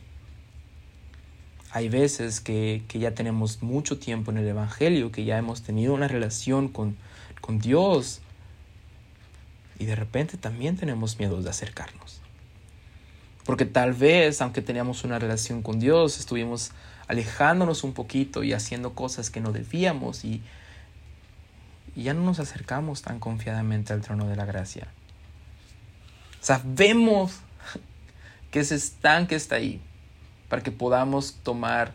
Hay 1.73 1.91
veces 1.91 2.41
que, 2.41 2.85
ya 2.89 3.11
tenemos 3.11 3.63
mucho 3.63 3.99
tiempo 3.99 4.31
en 4.31 4.39
el 4.39 4.49
Evangelio, 4.49 5.13
que 5.13 5.27
ya 5.27 5.37
hemos 5.37 5.61
tenido 5.61 5.93
una 5.93 6.09
relación 6.09 6.69
con, 6.69 6.97
con 7.43 7.59
Dios 7.59 8.23
y 9.79 9.87
de 9.87 9.97
repente 9.97 10.37
también 10.37 10.77
tenemos 10.77 11.19
miedo 11.19 11.41
de 11.43 11.51
acercarnos. 11.51 12.21
Porque 13.45 13.65
tal 13.65 13.93
vez, 13.93 14.43
aunque 14.43 14.63
teníamos 14.63 15.05
una 15.05 15.19
relación 15.19 15.63
con 15.63 15.79
Dios, 15.79 16.19
estuvimos 16.19 16.73
alejándonos 17.07 17.85
un 17.85 17.93
poquito 17.93 18.43
y 18.43 18.53
haciendo 18.53 18.95
cosas 18.95 19.31
que 19.31 19.41
no 19.41 19.53
debíamos 19.53 20.25
y, 20.25 20.43
ya 21.95 22.13
no 22.13 22.21
nos 22.21 22.41
acercamos 22.41 23.01
tan 23.01 23.19
confiadamente 23.21 23.95
al 23.95 24.03
trono 24.03 24.29
de 24.29 24.37
la 24.37 24.45
gracia. 24.45 24.89
Sabemos 26.41 27.41
que 28.51 28.61
ese 28.61 28.75
estanque 28.75 29.35
está 29.35 29.57
ahí 29.57 29.81
para 30.51 30.63
que 30.63 30.71
podamos 30.71 31.37
tomar 31.43 31.95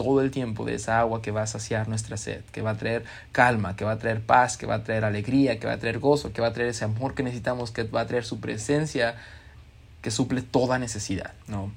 todo 0.00 0.22
el 0.22 0.30
tiempo 0.30 0.64
de 0.64 0.76
esa 0.76 0.98
agua 0.98 1.20
que 1.20 1.30
va 1.30 1.42
a 1.42 1.46
saciar 1.46 1.86
nuestra 1.86 2.16
sed, 2.16 2.42
que 2.52 2.62
va 2.62 2.70
a 2.70 2.76
traer 2.78 3.04
calma, 3.32 3.76
que 3.76 3.84
va 3.84 3.92
a 3.92 3.98
traer 3.98 4.22
paz, 4.22 4.56
que 4.56 4.64
va 4.64 4.76
a 4.76 4.82
traer 4.82 5.04
alegría, 5.04 5.60
que 5.60 5.66
va 5.66 5.74
a 5.74 5.78
traer 5.78 5.98
gozo, 5.98 6.32
que 6.32 6.40
va 6.40 6.46
a 6.46 6.52
traer 6.54 6.70
ese 6.70 6.86
amor 6.86 7.14
que 7.14 7.22
necesitamos, 7.22 7.70
que 7.70 7.82
va 7.82 8.00
a 8.00 8.06
traer 8.06 8.24
su 8.24 8.40
presencia 8.40 9.16
que 10.00 10.10
suple 10.10 10.40
toda 10.40 10.78
necesidad, 10.78 11.34
¿no? 11.48 11.70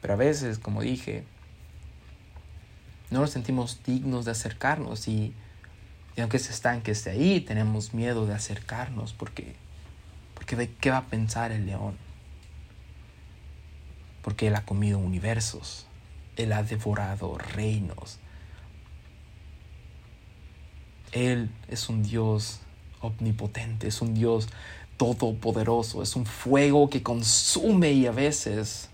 Pero 0.00 0.14
a 0.14 0.16
veces, 0.16 0.60
como 0.60 0.82
dije, 0.82 1.24
no 3.10 3.22
nos 3.22 3.30
sentimos 3.30 3.80
dignos 3.84 4.24
de 4.24 4.30
acercarnos 4.30 5.08
y, 5.08 5.34
aunque 6.16 6.36
ese 6.36 6.52
estanque 6.52 6.92
esté 6.92 7.10
ahí, 7.10 7.40
tenemos 7.40 7.92
miedo 7.92 8.24
de 8.24 8.34
acercarnos 8.34 9.14
porque, 9.14 9.56
porque 10.34 10.54
de 10.54 10.70
qué 10.70 10.92
va 10.92 10.98
a 10.98 11.06
pensar 11.06 11.50
el 11.50 11.66
león. 11.66 11.96
Porque 14.22 14.46
él 14.46 14.54
ha 14.54 14.64
comido 14.64 15.00
universos, 15.00 15.88
él 16.36 16.52
ha 16.52 16.62
devorado 16.62 17.38
reinos. 17.38 18.18
Él 21.12 21.50
es 21.68 21.88
un 21.88 22.02
Dios 22.02 22.60
omnipotente, 23.00 23.88
es 23.88 24.00
un 24.00 24.14
Dios 24.14 24.48
todopoderoso, 24.96 26.02
es 26.02 26.16
un 26.16 26.26
fuego 26.26 26.88
que 26.90 27.02
consume 27.02 27.92
y 27.92 28.06
a 28.06 28.12
veces 28.12 28.90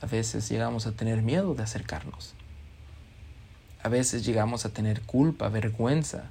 a 0.00 0.06
veces 0.06 0.48
llegamos 0.48 0.86
a 0.86 0.92
tener 0.92 1.20
miedo 1.22 1.54
de 1.54 1.62
acercarnos. 1.62 2.34
A 3.82 3.88
veces 3.88 4.24
llegamos 4.24 4.64
a 4.64 4.70
tener 4.70 5.02
culpa, 5.02 5.48
vergüenza. 5.48 6.30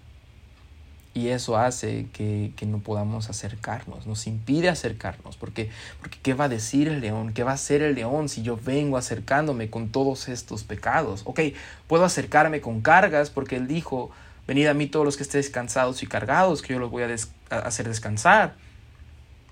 Y 1.19 1.27
eso 1.27 1.57
hace 1.57 2.07
que, 2.13 2.53
no 2.65 2.79
podamos 2.79 3.29
acercarnos, 3.29 4.07
nos 4.07 4.25
impide 4.25 4.69
acercarnos, 4.69 5.35
porque, 5.35 5.69
porque 5.99 6.17
¿qué 6.23 6.33
va 6.33 6.45
a 6.45 6.49
decir 6.49 6.87
el 6.87 7.01
león? 7.01 7.33
¿Qué 7.33 7.43
va 7.43 7.51
a 7.51 7.55
hacer 7.55 7.81
el 7.81 7.95
león 7.95 8.29
si 8.29 8.41
yo 8.41 8.55
vengo 8.55 8.95
acercándome 8.95 9.69
con 9.69 9.89
todos 9.89 10.29
estos 10.29 10.63
pecados? 10.63 11.23
Ok, 11.25 11.41
puedo 11.87 12.05
acercarme 12.05 12.61
con 12.61 12.79
cargas 12.79 13.29
porque 13.31 13.57
él 13.57 13.67
dijo, 13.67 14.11
venid 14.47 14.67
a 14.67 14.73
mí 14.73 14.87
todos 14.87 15.05
los 15.05 15.17
que 15.17 15.23
estéis 15.23 15.49
cansados 15.49 16.03
y 16.03 16.07
cargados, 16.07 16.61
que 16.61 16.71
yo 16.71 16.79
los 16.79 16.89
voy 16.89 17.03
a, 17.03 17.13
a 17.49 17.57
hacer 17.57 17.89
descansar. 17.89 18.55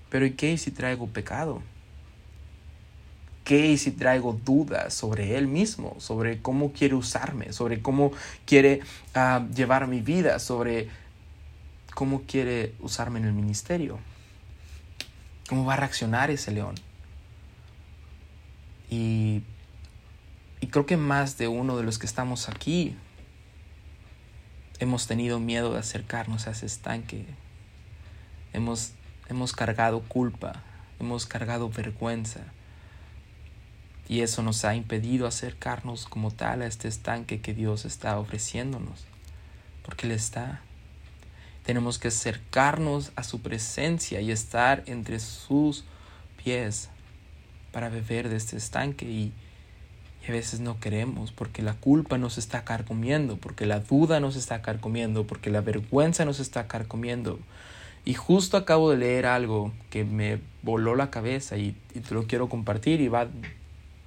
Pero 0.08 0.24
¿y 0.24 0.30
qué 0.30 0.56
si 0.56 0.70
traigo 0.70 1.06
pecado? 1.06 1.60
¿Qué 3.44 3.76
si 3.76 3.90
traigo 3.90 4.40
dudas 4.42 4.94
sobre 4.94 5.36
Él 5.36 5.48
mismo, 5.48 5.96
sobre 5.98 6.40
cómo 6.40 6.72
quiere 6.72 6.94
usarme, 6.94 7.52
sobre 7.52 7.82
cómo 7.82 8.12
quiere 8.46 8.80
ah, 9.14 9.46
llevar 9.54 9.86
mi 9.86 10.00
vida, 10.00 10.38
sobre 10.38 10.88
cómo 11.98 12.22
quiere 12.28 12.76
usarme 12.78 13.18
en 13.18 13.24
el 13.24 13.32
ministerio? 13.32 13.98
¿Cómo 15.48 15.64
va 15.64 15.72
a 15.72 15.78
reaccionar 15.78 16.30
ese 16.30 16.52
león? 16.52 16.76
Y, 18.88 19.42
y 20.60 20.68
creo 20.68 20.86
que 20.86 20.96
más 20.96 21.38
de 21.38 21.48
uno 21.48 21.76
de 21.76 21.82
los 21.82 21.98
que 21.98 22.06
estamos 22.06 22.48
aquí 22.48 22.94
hemos 24.78 25.08
tenido 25.08 25.40
miedo 25.40 25.72
de 25.72 25.80
acercarnos 25.80 26.46
a 26.46 26.52
ese 26.52 26.66
estanque. 26.66 27.26
Hemos, 28.52 28.92
hemos 29.28 29.52
cargado 29.52 29.98
culpa, 30.02 30.62
hemos 31.00 31.26
cargado 31.26 31.68
vergüenza. 31.68 32.44
Y 34.08 34.20
eso 34.20 34.44
nos 34.44 34.64
ha 34.64 34.76
impedido 34.76 35.26
acercarnos 35.26 36.06
como 36.06 36.30
tal 36.30 36.62
a 36.62 36.68
este 36.68 36.86
estanque 36.86 37.40
que 37.40 37.54
Dios 37.54 37.84
está 37.84 38.20
ofreciéndonos. 38.20 39.04
Porque 39.82 40.06
Él 40.06 40.12
está. 40.12 40.62
Tenemos 41.68 41.98
que 41.98 42.08
acercarnos 42.08 43.12
a 43.14 43.22
su 43.22 43.42
presencia 43.42 44.22
y 44.22 44.30
estar 44.30 44.82
entre 44.86 45.20
sus 45.20 45.84
pies 46.42 46.88
para 47.72 47.90
beber 47.90 48.30
de 48.30 48.36
este 48.36 48.56
estanque 48.56 49.04
y, 49.04 49.32
a 50.26 50.32
veces 50.32 50.60
no 50.60 50.80
queremos 50.80 51.30
porque 51.30 51.60
la 51.60 51.74
culpa 51.74 52.16
nos 52.16 52.38
está 52.38 52.64
carcomiendo, 52.64 53.36
porque 53.36 53.66
la 53.66 53.80
duda 53.80 54.18
nos 54.18 54.34
está 54.34 54.62
carcomiendo, 54.62 55.26
porque 55.26 55.50
la 55.50 55.60
vergüenza 55.60 56.24
nos 56.24 56.40
está 56.40 56.66
carcomiendo. 56.68 57.38
Y 58.06 58.14
justo 58.14 58.56
acabo 58.56 58.90
de 58.90 58.96
leer 58.96 59.26
algo 59.26 59.70
que 59.90 60.04
me 60.04 60.40
voló 60.62 60.96
la 60.96 61.10
cabeza 61.10 61.58
y, 61.58 61.76
te 61.92 62.14
lo 62.14 62.26
quiero 62.26 62.48
compartir 62.48 63.02
y 63.02 63.08
va, 63.08 63.28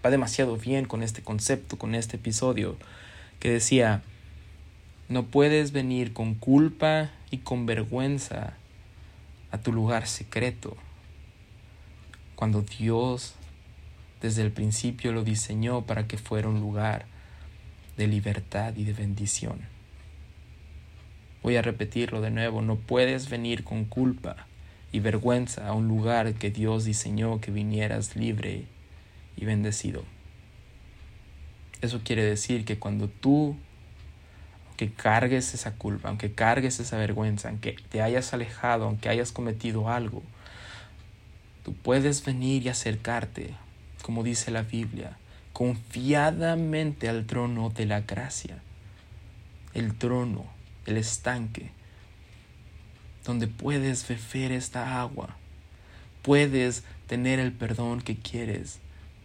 va 0.03 0.09
demasiado 0.09 0.57
bien 0.57 0.85
con 0.85 1.03
este 1.03 1.21
concepto, 1.21 1.77
con 1.77 1.93
este 1.93 2.17
episodio, 2.17 2.75
que 3.39 3.51
decía, 3.51 4.01
no 5.11 5.25
puedes 5.25 5.73
venir 5.73 6.13
con 6.13 6.35
culpa 6.35 7.11
y 7.31 7.39
con 7.39 7.65
vergüenza 7.65 8.53
a 9.51 9.57
tu 9.57 9.73
lugar 9.73 10.07
secreto 10.07 10.77
cuando 12.37 12.61
Dios 12.61 13.35
desde 14.21 14.41
el 14.41 14.53
principio 14.53 15.11
lo 15.11 15.25
diseñó 15.25 15.85
para 15.85 16.07
que 16.07 16.17
fuera 16.17 16.47
un 16.47 16.61
lugar 16.61 17.07
de 17.97 18.07
libertad 18.07 18.73
y 18.77 18.85
de 18.85 18.93
bendición. 18.93 19.59
Voy 21.43 21.57
a 21.57 21.61
repetirlo 21.61 22.21
de 22.21 22.31
nuevo, 22.31 22.61
no 22.61 22.77
puedes 22.77 23.29
venir 23.29 23.65
con 23.65 23.83
culpa 23.83 24.47
y 24.93 25.01
vergüenza 25.01 25.67
a 25.67 25.73
un 25.73 25.89
lugar 25.89 26.35
que 26.35 26.51
Dios 26.51 26.85
diseñó 26.85 27.41
que 27.41 27.51
vinieras 27.51 28.15
libre 28.15 28.63
y 29.35 29.43
bendecido. 29.43 30.05
Eso 31.81 31.99
quiere 32.01 32.23
decir 32.23 32.63
que 32.63 32.79
cuando 32.79 33.09
tú, 33.09 33.57
aunque 34.81 34.95
cargues 34.95 35.53
esa 35.53 35.73
culpa, 35.73 36.09
aunque 36.09 36.31
cargues 36.31 36.79
esa 36.79 36.97
vergüenza, 36.97 37.49
aunque 37.49 37.75
te 37.89 38.01
hayas 38.01 38.33
alejado, 38.33 38.85
aunque 38.85 39.09
hayas 39.09 39.31
cometido 39.31 39.89
algo, 39.89 40.23
tú 41.63 41.75
puedes 41.75 42.25
venir 42.25 42.63
y 42.63 42.69
acercarte 42.69 43.53
como 44.01 44.23
dice 44.23 44.49
la 44.49 44.63
Biblia, 44.63 45.17
confiadamente 45.53 47.07
al 47.07 47.27
trono 47.27 47.69
de 47.69 47.85
la 47.85 48.01
gracia, 48.01 48.57
el 49.75 49.95
trono, 49.95 50.45
el 50.87 50.97
estanque, 50.97 51.69
donde 53.23 53.45
puedes 53.45 54.07
beber 54.07 54.51
esta 54.51 54.99
agua, 54.99 55.35
puedes 56.23 56.83
tener 57.05 57.39
el 57.39 57.51
perdón 57.51 58.01
que 58.01 58.17
quieres, 58.17 58.79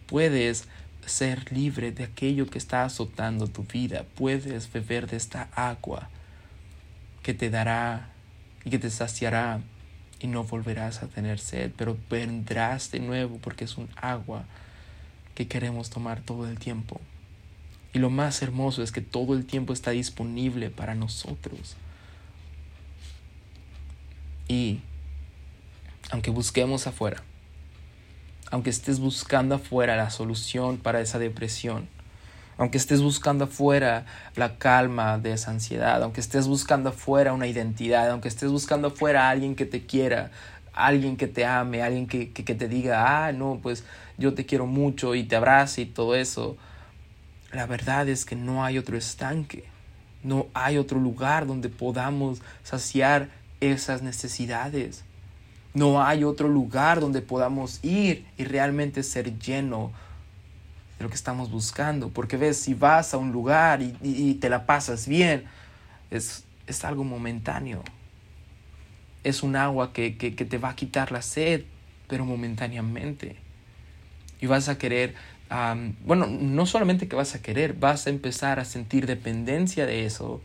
puedes 0.05 0.67
ser 1.07 1.51
libre 1.51 1.91
de 1.91 2.03
aquello 2.03 2.47
que 2.47 2.57
está 2.57 2.83
azotando 2.83 3.47
tu 3.47 3.63
vida, 3.63 4.05
puedes 4.15 4.71
beber 4.71 5.07
de 5.07 5.17
esta 5.17 5.49
agua 5.55 6.09
que 7.23 7.33
te 7.33 7.49
dará 7.49 8.09
y 8.63 8.69
que 8.69 8.79
te 8.79 8.89
saciará 8.89 9.61
y 10.19 10.27
no 10.27 10.43
volverás 10.43 11.03
a 11.03 11.07
tener 11.07 11.39
sed, 11.39 11.71
pero 11.77 11.97
vendrás 12.09 12.91
de 12.91 12.99
nuevo 12.99 13.37
porque 13.37 13.65
es 13.65 13.77
un 13.77 13.89
agua 13.95 14.45
que 15.35 15.47
queremos 15.47 15.89
tomar 15.89 16.21
todo 16.21 16.47
el 16.47 16.57
tiempo. 16.57 16.99
Y 17.93 17.99
lo 17.99 18.09
más 18.09 18.41
hermoso 18.41 18.83
es 18.83 18.91
que 18.91 19.01
todo 19.01 19.33
el 19.33 19.45
tiempo 19.45 19.73
está 19.73 19.91
disponible 19.91 20.69
para 20.69 20.95
nosotros. 20.95 21.75
Y 24.47 24.79
aunque 26.09 26.31
busquemos 26.31 26.87
afuera, 26.87 27.23
aunque 28.51 28.69
estés 28.69 28.99
buscando 28.99 29.55
afuera 29.55 29.95
la 29.95 30.09
solución 30.09 30.77
para 30.77 31.01
esa 31.01 31.19
depresión, 31.19 31.87
aunque 32.57 32.77
estés 32.77 33.01
buscando 33.01 33.45
afuera 33.45 34.05
la 34.35 34.57
calma 34.57 35.17
de 35.19 35.33
esa 35.33 35.51
ansiedad, 35.51 36.01
aunque 36.01 36.21
estés 36.21 36.47
buscando 36.47 36.89
afuera 36.89 37.33
una 37.33 37.47
identidad, 37.47 38.09
aunque 38.09 38.27
estés 38.27 38.49
buscando 38.49 38.87
afuera 38.87 39.29
alguien 39.29 39.55
que 39.55 39.65
te 39.65 39.85
quiera, 39.85 40.31
alguien 40.73 41.17
que 41.17 41.27
te 41.27 41.45
ame, 41.45 41.83
alguien 41.83 42.07
que, 42.07 42.31
que, 42.31 42.43
que 42.43 42.55
te 42.55 42.67
diga, 42.67 43.25
ah, 43.27 43.31
no, 43.31 43.59
pues 43.61 43.83
yo 44.17 44.33
te 44.33 44.45
quiero 44.45 44.65
mucho 44.65 45.15
y 45.15 45.23
te 45.23 45.35
abrace 45.35 45.81
y 45.81 45.85
todo 45.85 46.15
eso, 46.15 46.57
la 47.51 47.65
verdad 47.65 48.09
es 48.09 48.25
que 48.25 48.35
no 48.35 48.63
hay 48.63 48.77
otro 48.77 48.97
estanque, 48.97 49.65
no 50.23 50.47
hay 50.53 50.77
otro 50.77 50.99
lugar 50.99 51.47
donde 51.47 51.69
podamos 51.69 52.41
saciar 52.63 53.29
esas 53.61 54.01
necesidades. 54.01 55.03
No 55.77 56.03
hay 56.03 56.23
otro 56.23 56.47
lugar 56.47 56.99
donde 56.99 57.21
podamos 57.21 57.83
ir 57.83 58.25
y 58.37 58.45
realmente 58.45 59.03
ser 59.03 59.37
lleno 59.39 59.91
de 60.97 61.03
lo 61.03 61.09
que 61.09 61.15
estamos 61.15 61.51
buscando. 61.51 62.09
Porque 62.09 62.37
ves, 62.37 62.57
si 62.57 62.73
vas 62.73 63.13
a 63.13 63.17
un 63.17 63.31
lugar 63.31 63.81
y, 63.81 64.33
te 64.35 64.49
la 64.49 64.65
pasas 64.65 65.07
bien, 65.07 65.45
es, 66.09 66.45
es, 66.65 66.83
algo 66.83 67.03
momentáneo. 67.03 67.83
Es 69.23 69.43
un 69.43 69.55
agua 69.55 69.93
que, 69.93 70.17
que 70.17 70.31
te 70.31 70.57
va 70.57 70.69
a 70.69 70.75
quitar 70.75 71.11
la 71.11 71.21
sed, 71.21 71.63
pero 72.07 72.25
momentáneamente 72.25 73.47
y 74.39 74.47
vas 74.47 74.69
a 74.69 74.77
querer, 74.77 75.15
bueno, 76.05 76.27
no 76.27 76.65
solamente 76.65 77.07
que 77.07 77.15
vas 77.15 77.35
a 77.35 77.41
querer, 77.41 77.73
vas 77.73 78.07
a 78.07 78.09
empezar 78.09 78.59
a 78.59 78.65
sentir 78.65 79.05
dependencia 79.05 79.85
de 79.85 80.05
eso. 80.05 80.41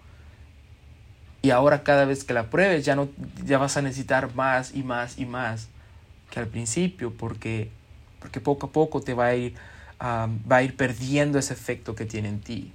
Y 1.42 1.50
ahora 1.50 1.82
cada 1.82 2.04
vez 2.04 2.22
que 2.22 2.32
la 2.32 2.50
pruebes 2.50 2.84
ya, 2.84 2.94
no, 2.94 3.08
ya 3.44 3.58
vas 3.58 3.76
a 3.76 3.82
necesitar 3.82 4.34
más 4.34 4.74
y 4.74 4.84
más 4.84 5.18
y 5.18 5.26
más 5.26 5.68
que 6.30 6.38
al 6.38 6.46
principio 6.46 7.12
porque, 7.12 7.70
porque 8.20 8.40
poco 8.40 8.66
a 8.66 8.70
poco 8.70 9.00
te 9.00 9.12
va 9.12 9.26
a, 9.26 9.34
ir, 9.34 9.56
va 10.00 10.56
a 10.56 10.62
ir 10.62 10.76
perdiendo 10.76 11.38
ese 11.38 11.52
efecto 11.52 11.96
que 11.96 12.06
tiene 12.06 12.28
en 12.28 12.40
ti. 12.40 12.72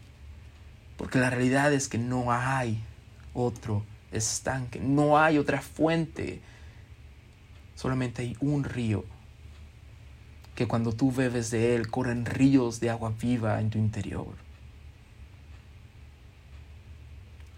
Porque 0.97 1.17
la 1.17 1.29
realidad 1.29 1.71
es 1.71 1.87
que 1.87 1.97
no 1.97 2.33
hay 2.33 2.83
otro 3.33 3.83
estanque, 4.11 4.79
no 4.79 5.17
hay 5.17 5.37
otra 5.37 5.61
fuente, 5.61 6.41
solamente 7.75 8.23
hay 8.23 8.35
un 8.41 8.63
río 8.63 9.05
que 10.55 10.67
cuando 10.67 10.91
tú 10.91 11.11
bebes 11.11 11.51
de 11.51 11.75
Él 11.75 11.89
corren 11.89 12.25
ríos 12.25 12.79
de 12.79 12.89
agua 12.89 13.13
viva 13.17 13.61
en 13.61 13.69
tu 13.69 13.77
interior. 13.77 14.46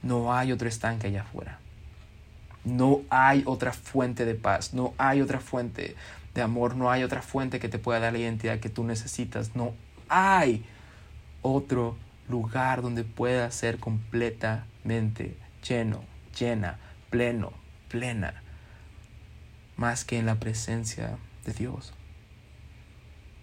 No 0.01 0.33
hay 0.33 0.51
otro 0.51 0.67
estanque 0.67 1.07
allá 1.07 1.21
afuera. 1.21 1.59
No 2.63 3.01
hay 3.09 3.43
otra 3.45 3.73
fuente 3.73 4.25
de 4.25 4.35
paz, 4.35 4.73
no 4.73 4.93
hay 4.97 5.21
otra 5.21 5.39
fuente 5.39 5.95
de 6.33 6.41
amor, 6.41 6.75
no 6.75 6.91
hay 6.91 7.03
otra 7.03 7.21
fuente 7.21 7.59
que 7.59 7.69
te 7.69 7.79
pueda 7.79 7.99
dar 7.99 8.13
la 8.13 8.19
identidad 8.19 8.59
que 8.59 8.69
tú 8.69 8.83
necesitas, 8.83 9.55
no 9.55 9.73
hay 10.09 10.65
otro 11.41 11.95
lugar 12.27 12.81
donde 12.81 13.03
puedas 13.03 13.55
ser 13.55 13.79
completamente 13.79 15.37
lleno, 15.67 16.03
llena, 16.37 16.77
pleno, 17.09 17.53
plena, 17.87 18.43
más 19.77 20.03
que 20.03 20.19
en 20.19 20.25
la 20.25 20.35
presencia 20.35 21.17
de 21.45 21.53
Dios 21.53 21.93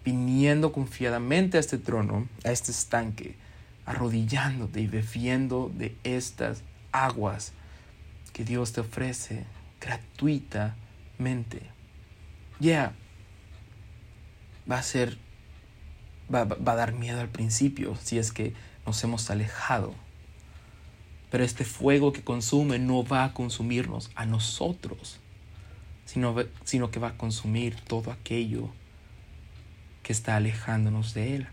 viniendo 0.07 0.71
confiadamente 0.71 1.57
a 1.57 1.59
este 1.59 1.77
trono, 1.77 2.29
a 2.45 2.51
este 2.51 2.71
estanque, 2.71 3.35
arrodillándote 3.87 4.81
y 4.81 4.87
bebiendo 4.87 5.71
de 5.73 5.95
estas 6.03 6.61
aguas 6.91 7.53
que 8.33 8.43
Dios 8.43 8.73
te 8.73 8.81
ofrece 8.81 9.45
gratuitamente. 9.81 11.61
Ya, 12.59 12.93
va 14.69 14.77
a 14.77 14.83
ser, 14.83 15.17
va, 16.33 16.43
va, 16.43 16.73
a 16.73 16.75
dar 16.75 16.93
miedo 16.93 17.21
al 17.21 17.29
principio 17.29 17.95
si 17.95 18.19
es 18.19 18.31
que 18.31 18.53
nos 18.85 19.01
hemos 19.03 19.29
alejado. 19.29 19.95
Pero 21.31 21.45
este 21.45 21.63
fuego 21.63 22.11
que 22.11 22.23
consume 22.23 22.79
no 22.79 23.05
va 23.05 23.23
a 23.23 23.33
consumirnos 23.33 24.11
a 24.15 24.25
nosotros, 24.25 25.19
sino, 26.05 26.35
sino 26.65 26.91
que 26.91 26.99
va 26.99 27.09
a 27.09 27.17
consumir 27.17 27.79
todo 27.81 28.11
aquello 28.11 28.69
que 30.03 30.11
está 30.11 30.35
alejándonos 30.35 31.13
de 31.13 31.35
Él. 31.37 31.47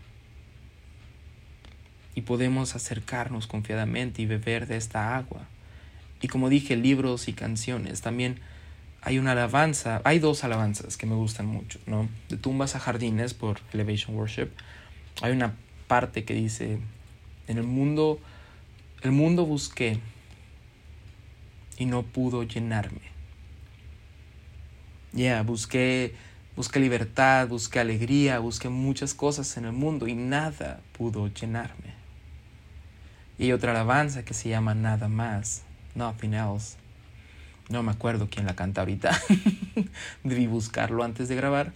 Y 2.15 2.21
podemos 2.21 2.75
acercarnos 2.75 3.45
confiadamente 3.45 4.21
y 4.21 4.25
beber 4.25 4.67
de 4.67 4.77
esta 4.77 5.15
agua. 5.17 5.47
Y 6.21 6.27
como 6.27 6.49
dije, 6.49 6.75
libros 6.75 7.27
y 7.27 7.33
canciones. 7.33 8.01
También 8.01 8.39
hay 9.01 9.19
una 9.19 9.33
alabanza, 9.33 10.01
hay 10.03 10.17
dos 10.17 10.43
alabanzas 10.43 10.97
que 10.97 11.05
me 11.05 11.13
gustan 11.13 11.45
mucho, 11.45 11.79
¿no? 11.85 12.09
De 12.29 12.37
tumbas 12.37 12.75
a 12.75 12.79
jardines 12.79 13.35
por 13.35 13.59
Elevation 13.71 14.15
Worship. 14.15 14.49
Hay 15.21 15.31
una 15.31 15.53
parte 15.87 16.23
que 16.23 16.33
dice, 16.33 16.79
en 17.47 17.57
el 17.57 17.63
mundo, 17.63 18.19
el 19.03 19.11
mundo 19.11 19.45
busqué 19.45 19.99
y 21.77 21.85
no 21.85 22.03
pudo 22.03 22.43
llenarme. 22.43 23.01
Ya, 25.13 25.43
busqué, 25.43 26.15
busqué 26.55 26.79
libertad, 26.79 27.47
busqué 27.47 27.79
alegría, 27.79 28.39
busqué 28.39 28.69
muchas 28.69 29.13
cosas 29.13 29.55
en 29.57 29.65
el 29.65 29.71
mundo 29.71 30.07
y 30.07 30.13
nada 30.13 30.81
pudo 30.97 31.27
llenarme. 31.27 31.94
Y 33.37 33.51
otra 33.51 33.71
alabanza 33.71 34.23
que 34.23 34.33
se 34.33 34.49
llama 34.49 34.75
Nada 34.75 35.07
más, 35.07 35.63
Nothing 35.95 36.33
Else 36.33 36.77
no 37.69 37.81
me 37.81 37.91
acuerdo 37.91 38.29
quién 38.29 38.45
la 38.45 38.55
canta 38.55 38.81
ahorita. 38.81 39.19
Debí 40.23 40.47
buscarlo 40.47 41.03
antes 41.03 41.27
de 41.27 41.35
grabar. 41.35 41.73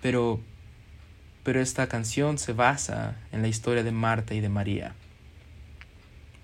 Pero, 0.00 0.40
pero 1.42 1.60
esta 1.60 1.86
canción 1.86 2.38
se 2.38 2.52
basa 2.52 3.16
en 3.32 3.42
la 3.42 3.48
historia 3.48 3.82
de 3.82 3.92
Marta 3.92 4.34
y 4.34 4.40
de 4.40 4.48
María. 4.48 4.94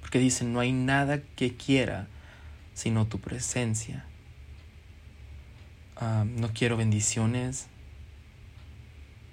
Porque 0.01 0.19
dicen, 0.19 0.53
no 0.53 0.61
hay 0.61 0.73
nada 0.73 1.21
que 1.37 1.57
quiera 1.57 2.09
sino 2.75 3.07
tu 3.07 3.21
presencia. 3.21 4.05
Ah, 5.97 6.25
no 6.27 6.51
quiero 6.53 6.77
bendiciones. 6.77 7.69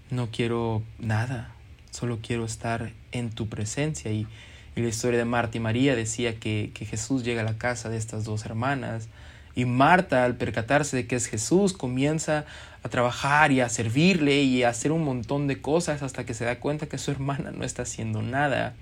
No 0.10 0.30
quiero 0.32 0.82
nada. 0.98 1.54
Solo 1.91 2.19
quiero 2.21 2.45
estar 2.45 2.91
en 3.12 3.30
tu 3.30 3.47
presencia. 3.47 4.12
Y, 4.12 4.28
la 4.76 4.88
historia 4.88 5.17
de 5.17 5.26
Marta 5.26 5.58
y 5.58 5.60
María 5.60 5.95
decía 5.95 6.36
que, 6.36 6.71
Jesús 6.76 7.23
llega 7.23 7.41
a 7.41 7.43
la 7.43 7.58
casa 7.58 7.89
de 7.89 7.97
estas 7.97 8.26
dos 8.26 8.45
hermanas 8.45 9.10
y 9.58 9.65
Marta, 9.65 10.23
al 10.23 10.36
percatarse 10.36 10.95
de 10.95 11.08
que 11.08 11.15
es 11.15 11.26
Jesús, 11.26 11.73
comienza 11.73 12.45
a 12.84 12.89
trabajar 12.89 13.52
y 13.52 13.60
a 13.60 13.69
servirle 13.69 14.43
y 14.43 14.62
a 14.62 14.69
hacer 14.69 14.91
un 14.91 15.04
montón 15.04 15.47
de 15.47 15.60
cosas 15.60 16.04
hasta 16.04 16.28
que 16.28 16.36
se 16.36 16.45
da 16.45 16.60
cuenta 16.60 16.86
que 16.86 17.00
su 17.00 17.10
hermana 17.17 17.50
no 17.50 17.63
está 17.63 17.82
haciendo 17.82 18.21
nada. 18.21 18.76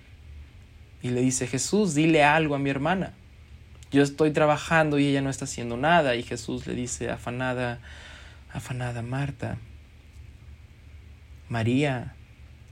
Y 1.02 1.12
le 1.12 1.22
dice, 1.22 1.48
Jesús, 1.48 1.96
dile 1.96 2.26
algo 2.26 2.56
a 2.56 2.60
mi 2.60 2.70
hermana. 2.70 3.14
Yo 3.90 4.04
estoy 4.04 4.32
trabajando 4.32 5.00
y 5.00 5.08
ella 5.08 5.22
no 5.22 5.30
está 5.30 5.46
haciendo 5.46 5.78
nada. 5.78 6.18
Y 6.18 6.24
Jesús 6.24 6.68
le 6.68 6.76
dice, 6.76 7.10
afanada, 7.10 7.80
afanada 8.52 9.02
Marta. 9.02 9.58
María 11.48 12.16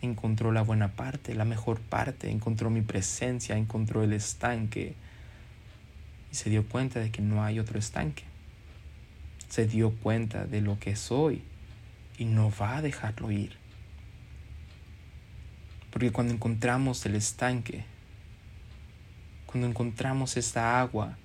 encontró 0.06 0.52
la 0.52 0.62
buena 0.62 0.94
parte, 0.94 1.36
la 1.36 1.46
mejor 1.46 1.80
parte, 1.80 2.30
encontró 2.30 2.70
mi 2.70 2.82
presencia, 2.82 3.58
encontró 3.58 4.04
el 4.04 4.14
estanque 4.14 4.96
y 6.32 6.36
se 6.36 6.50
dio 6.50 6.68
cuenta 6.68 7.00
de 7.00 7.12
que 7.12 7.22
no 7.22 7.44
hay 7.44 7.60
otro 7.60 7.80
estanque. 7.80 8.24
Se 9.50 9.68
dio 9.68 9.92
cuenta 9.92 10.46
de 10.46 10.62
lo 10.62 10.80
que 10.80 10.96
soy 10.96 11.44
y 12.18 12.26
no 12.26 12.52
va 12.60 12.78
a 12.78 12.82
dejarlo 12.82 13.32
ir. 13.32 13.56
Porque 15.92 16.12
cuando 16.12 16.34
encontramos 16.34 17.06
el 17.06 17.16
estanque, 17.16 17.86
cuando 19.46 19.68
encontramos 19.68 20.38
esta 20.38 20.80
agua, 20.82 21.18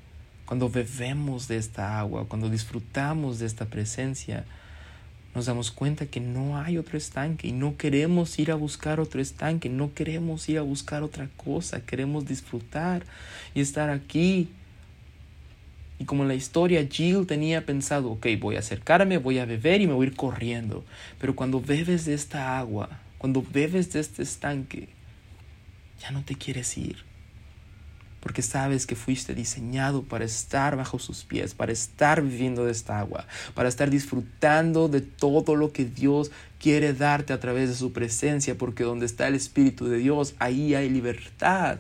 cuando 0.45 0.69
bebemos 0.69 1.49
de 1.49 1.57
esta 1.57 1.99
agua, 1.99 2.27
cuando 2.29 2.51
disfrutamos 2.51 3.38
de 3.38 3.47
esta 3.47 3.67
presencia, 3.67 4.45
nos 5.35 5.47
damos 5.47 5.71
cuenta 5.71 6.07
que 6.07 6.21
no 6.21 6.59
hay 6.59 6.79
otro 6.79 6.99
estanque 6.99 7.49
y 7.49 7.53
no 7.53 7.77
queremos 7.77 8.38
ir 8.38 8.51
a 8.51 8.55
buscar 8.55 9.01
otro 9.01 9.21
estanque, 9.21 9.69
no 9.69 9.95
queremos 9.95 10.49
ir 10.49 10.59
a 10.59 10.62
buscar 10.62 11.03
otra 11.03 11.29
cosa, 11.37 11.85
queremos 11.85 12.27
disfrutar 12.27 13.05
y 13.55 13.61
estar 13.61 13.91
aquí. 13.91 14.49
Y 15.99 16.05
como 16.05 16.23
en 16.23 16.29
la 16.29 16.35
historia, 16.35 16.87
Jill 16.91 17.27
tenía 17.27 17.67
pensado, 17.67 18.11
ok, 18.12 18.27
voy 18.41 18.57
a 18.57 18.61
acercarme, 18.61 19.19
voy 19.19 19.38
a 19.38 19.45
beber 19.45 19.81
y 19.81 19.87
me 19.87 19.93
voy 19.93 20.07
a 20.07 20.11
ir 20.11 20.17
corriendo. 20.17 20.85
Pero 21.21 21.35
cuando 21.35 21.61
bebes 21.61 22.05
de 22.05 22.14
esta 22.14 22.59
agua, 22.59 22.88
cuando 23.19 23.43
bebes 23.43 23.93
de 23.93 24.01
este 24.01 24.23
estanque, 24.23 24.88
ya 26.01 26.12
no 26.12 26.23
te 26.23 26.37
quieres 26.37 26.79
ir 26.79 27.08
porque 28.20 28.42
sabes 28.42 28.87
que 28.87 28.96
fuiste 28.96 29.35
diseñado 29.35 30.02
para 30.02 30.24
estar 30.24 30.76
bajo 30.76 30.98
sus 30.98 31.24
pies, 31.24 31.54
para 31.54 31.72
estar 31.72 32.22
viviendo 32.22 32.64
de 32.64 32.72
esta 32.72 32.98
agua, 32.98 33.26
para 33.54 33.68
estar 33.68 33.90
disfrutando 33.90 34.88
de 34.88 35.00
todo 35.00 35.54
lo 35.54 35.72
que 35.72 35.85
Dios 35.85 36.31
quiere 36.59 36.92
darte 36.92 37.33
a 37.33 37.40
través 37.40 37.68
de 37.68 37.74
su 37.74 37.92
presencia, 37.92 38.57
porque 38.59 38.85
donde 38.85 39.07
está 39.07 39.28
el 39.28 39.35
Espíritu 39.35 39.87
de 39.87 39.98
Dios, 39.98 40.35
ahí 40.38 40.74
hay 40.74 40.90
libertad. 40.90 41.78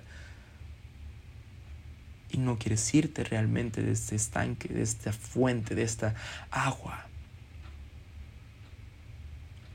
Y 2.30 2.38
no 2.38 2.58
quieres 2.58 2.94
irte 2.94 3.24
realmente 3.24 3.82
de 3.82 3.92
este 3.92 4.14
estanque, 4.14 4.68
de 4.68 4.82
esta 4.82 5.12
fuente, 5.12 5.74
de 5.74 5.82
esta 5.82 6.14
agua. 6.50 7.07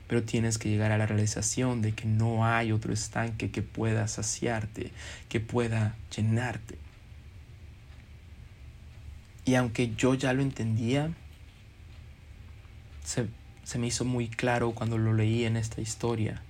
Pero 0.06 0.22
tienes 0.22 0.58
que 0.58 0.68
llegar 0.68 0.92
a 0.92 0.98
la 0.98 1.06
realización 1.06 1.82
de 1.82 1.92
que 1.92 2.06
no 2.06 2.46
hay 2.46 2.72
otro 2.72 2.92
estanque 2.92 3.50
que 3.50 3.62
pueda 3.62 4.06
saciarte, 4.08 4.90
que 5.28 5.40
pueda 5.40 5.96
llenarte. 6.14 6.78
Y 9.44 9.54
aunque 9.56 9.94
yo 9.94 10.14
ya 10.14 10.32
lo 10.32 10.42
entendía, 10.42 11.10
se, 13.04 13.26
se, 13.62 13.78
me 13.78 13.88
hizo 13.88 14.04
muy 14.04 14.28
claro 14.28 14.72
cuando 14.72 14.96
lo 14.96 15.12
leí 15.12 15.44
en 15.44 15.56
esta 15.56 15.80
historia. 15.80 16.42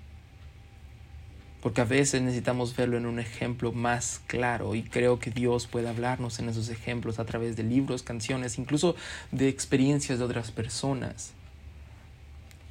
Porque 1.61 1.81
a 1.81 1.85
veces 1.85 2.23
necesitamos 2.23 2.77
verlo 2.77 2.99
en 2.99 3.07
un 3.07 3.19
ejemplo 3.19 3.73
más 3.73 4.21
claro 4.27 4.75
y 4.75 4.83
creo 4.83 5.19
que 5.19 5.31
Dios 5.31 5.67
puede 5.67 5.89
hablarnos 5.89 6.39
en 6.39 6.51
esos 6.51 6.69
ejemplos 6.69 7.19
a 7.19 7.25
través 7.25 7.57
de 7.57 7.63
libros, 7.63 8.03
canciones, 8.03 8.59
incluso 8.59 8.97
de 9.33 9.49
experiencias 9.49 10.19
de 10.19 10.27
otras 10.27 10.51
personas. 10.51 11.33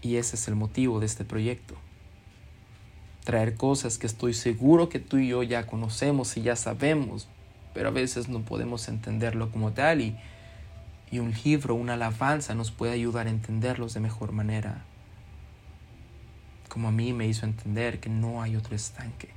Y 0.04 0.18
ese 0.18 0.36
es 0.36 0.48
el 0.48 0.56
motivo 0.56 1.00
de 1.00 1.06
este 1.06 1.24
proyecto. 1.24 1.76
Traer 3.24 3.56
cosas 3.56 3.98
que 3.98 4.06
estoy 4.06 4.34
seguro 4.34 4.89
que 4.89 5.00
tú 5.00 5.18
y 5.18 5.30
yo 5.30 5.44
ya 5.44 5.66
conocemos 5.66 6.36
y 6.36 6.42
ya 6.42 6.58
sabemos, 6.58 7.30
pero 7.74 7.88
a 7.88 7.92
veces 7.92 8.28
no 8.28 8.42
podemos 8.42 8.89
entenderlo 8.89 9.50
como 9.50 9.72
tal 9.72 10.02
y, 10.02 10.16
y 11.10 11.20
un 11.20 11.34
libro, 11.46 11.74
una 11.74 11.94
alabanza 11.94 12.54
nos 12.54 12.72
puede 12.72 12.92
ayudar 12.92 13.28
a 13.28 13.30
entenderlos 13.30 13.94
de 13.94 14.02
mejor 14.02 14.34
manera. 14.34 14.84
Como 16.68 16.89
a 16.89 16.92
mí 16.92 17.13
me 17.13 17.28
hizo 17.28 17.46
entender 17.46 18.02
que 18.02 18.10
no 18.10 18.42
hay 18.42 18.58
otro 18.58 18.76
estanque. 18.76 19.30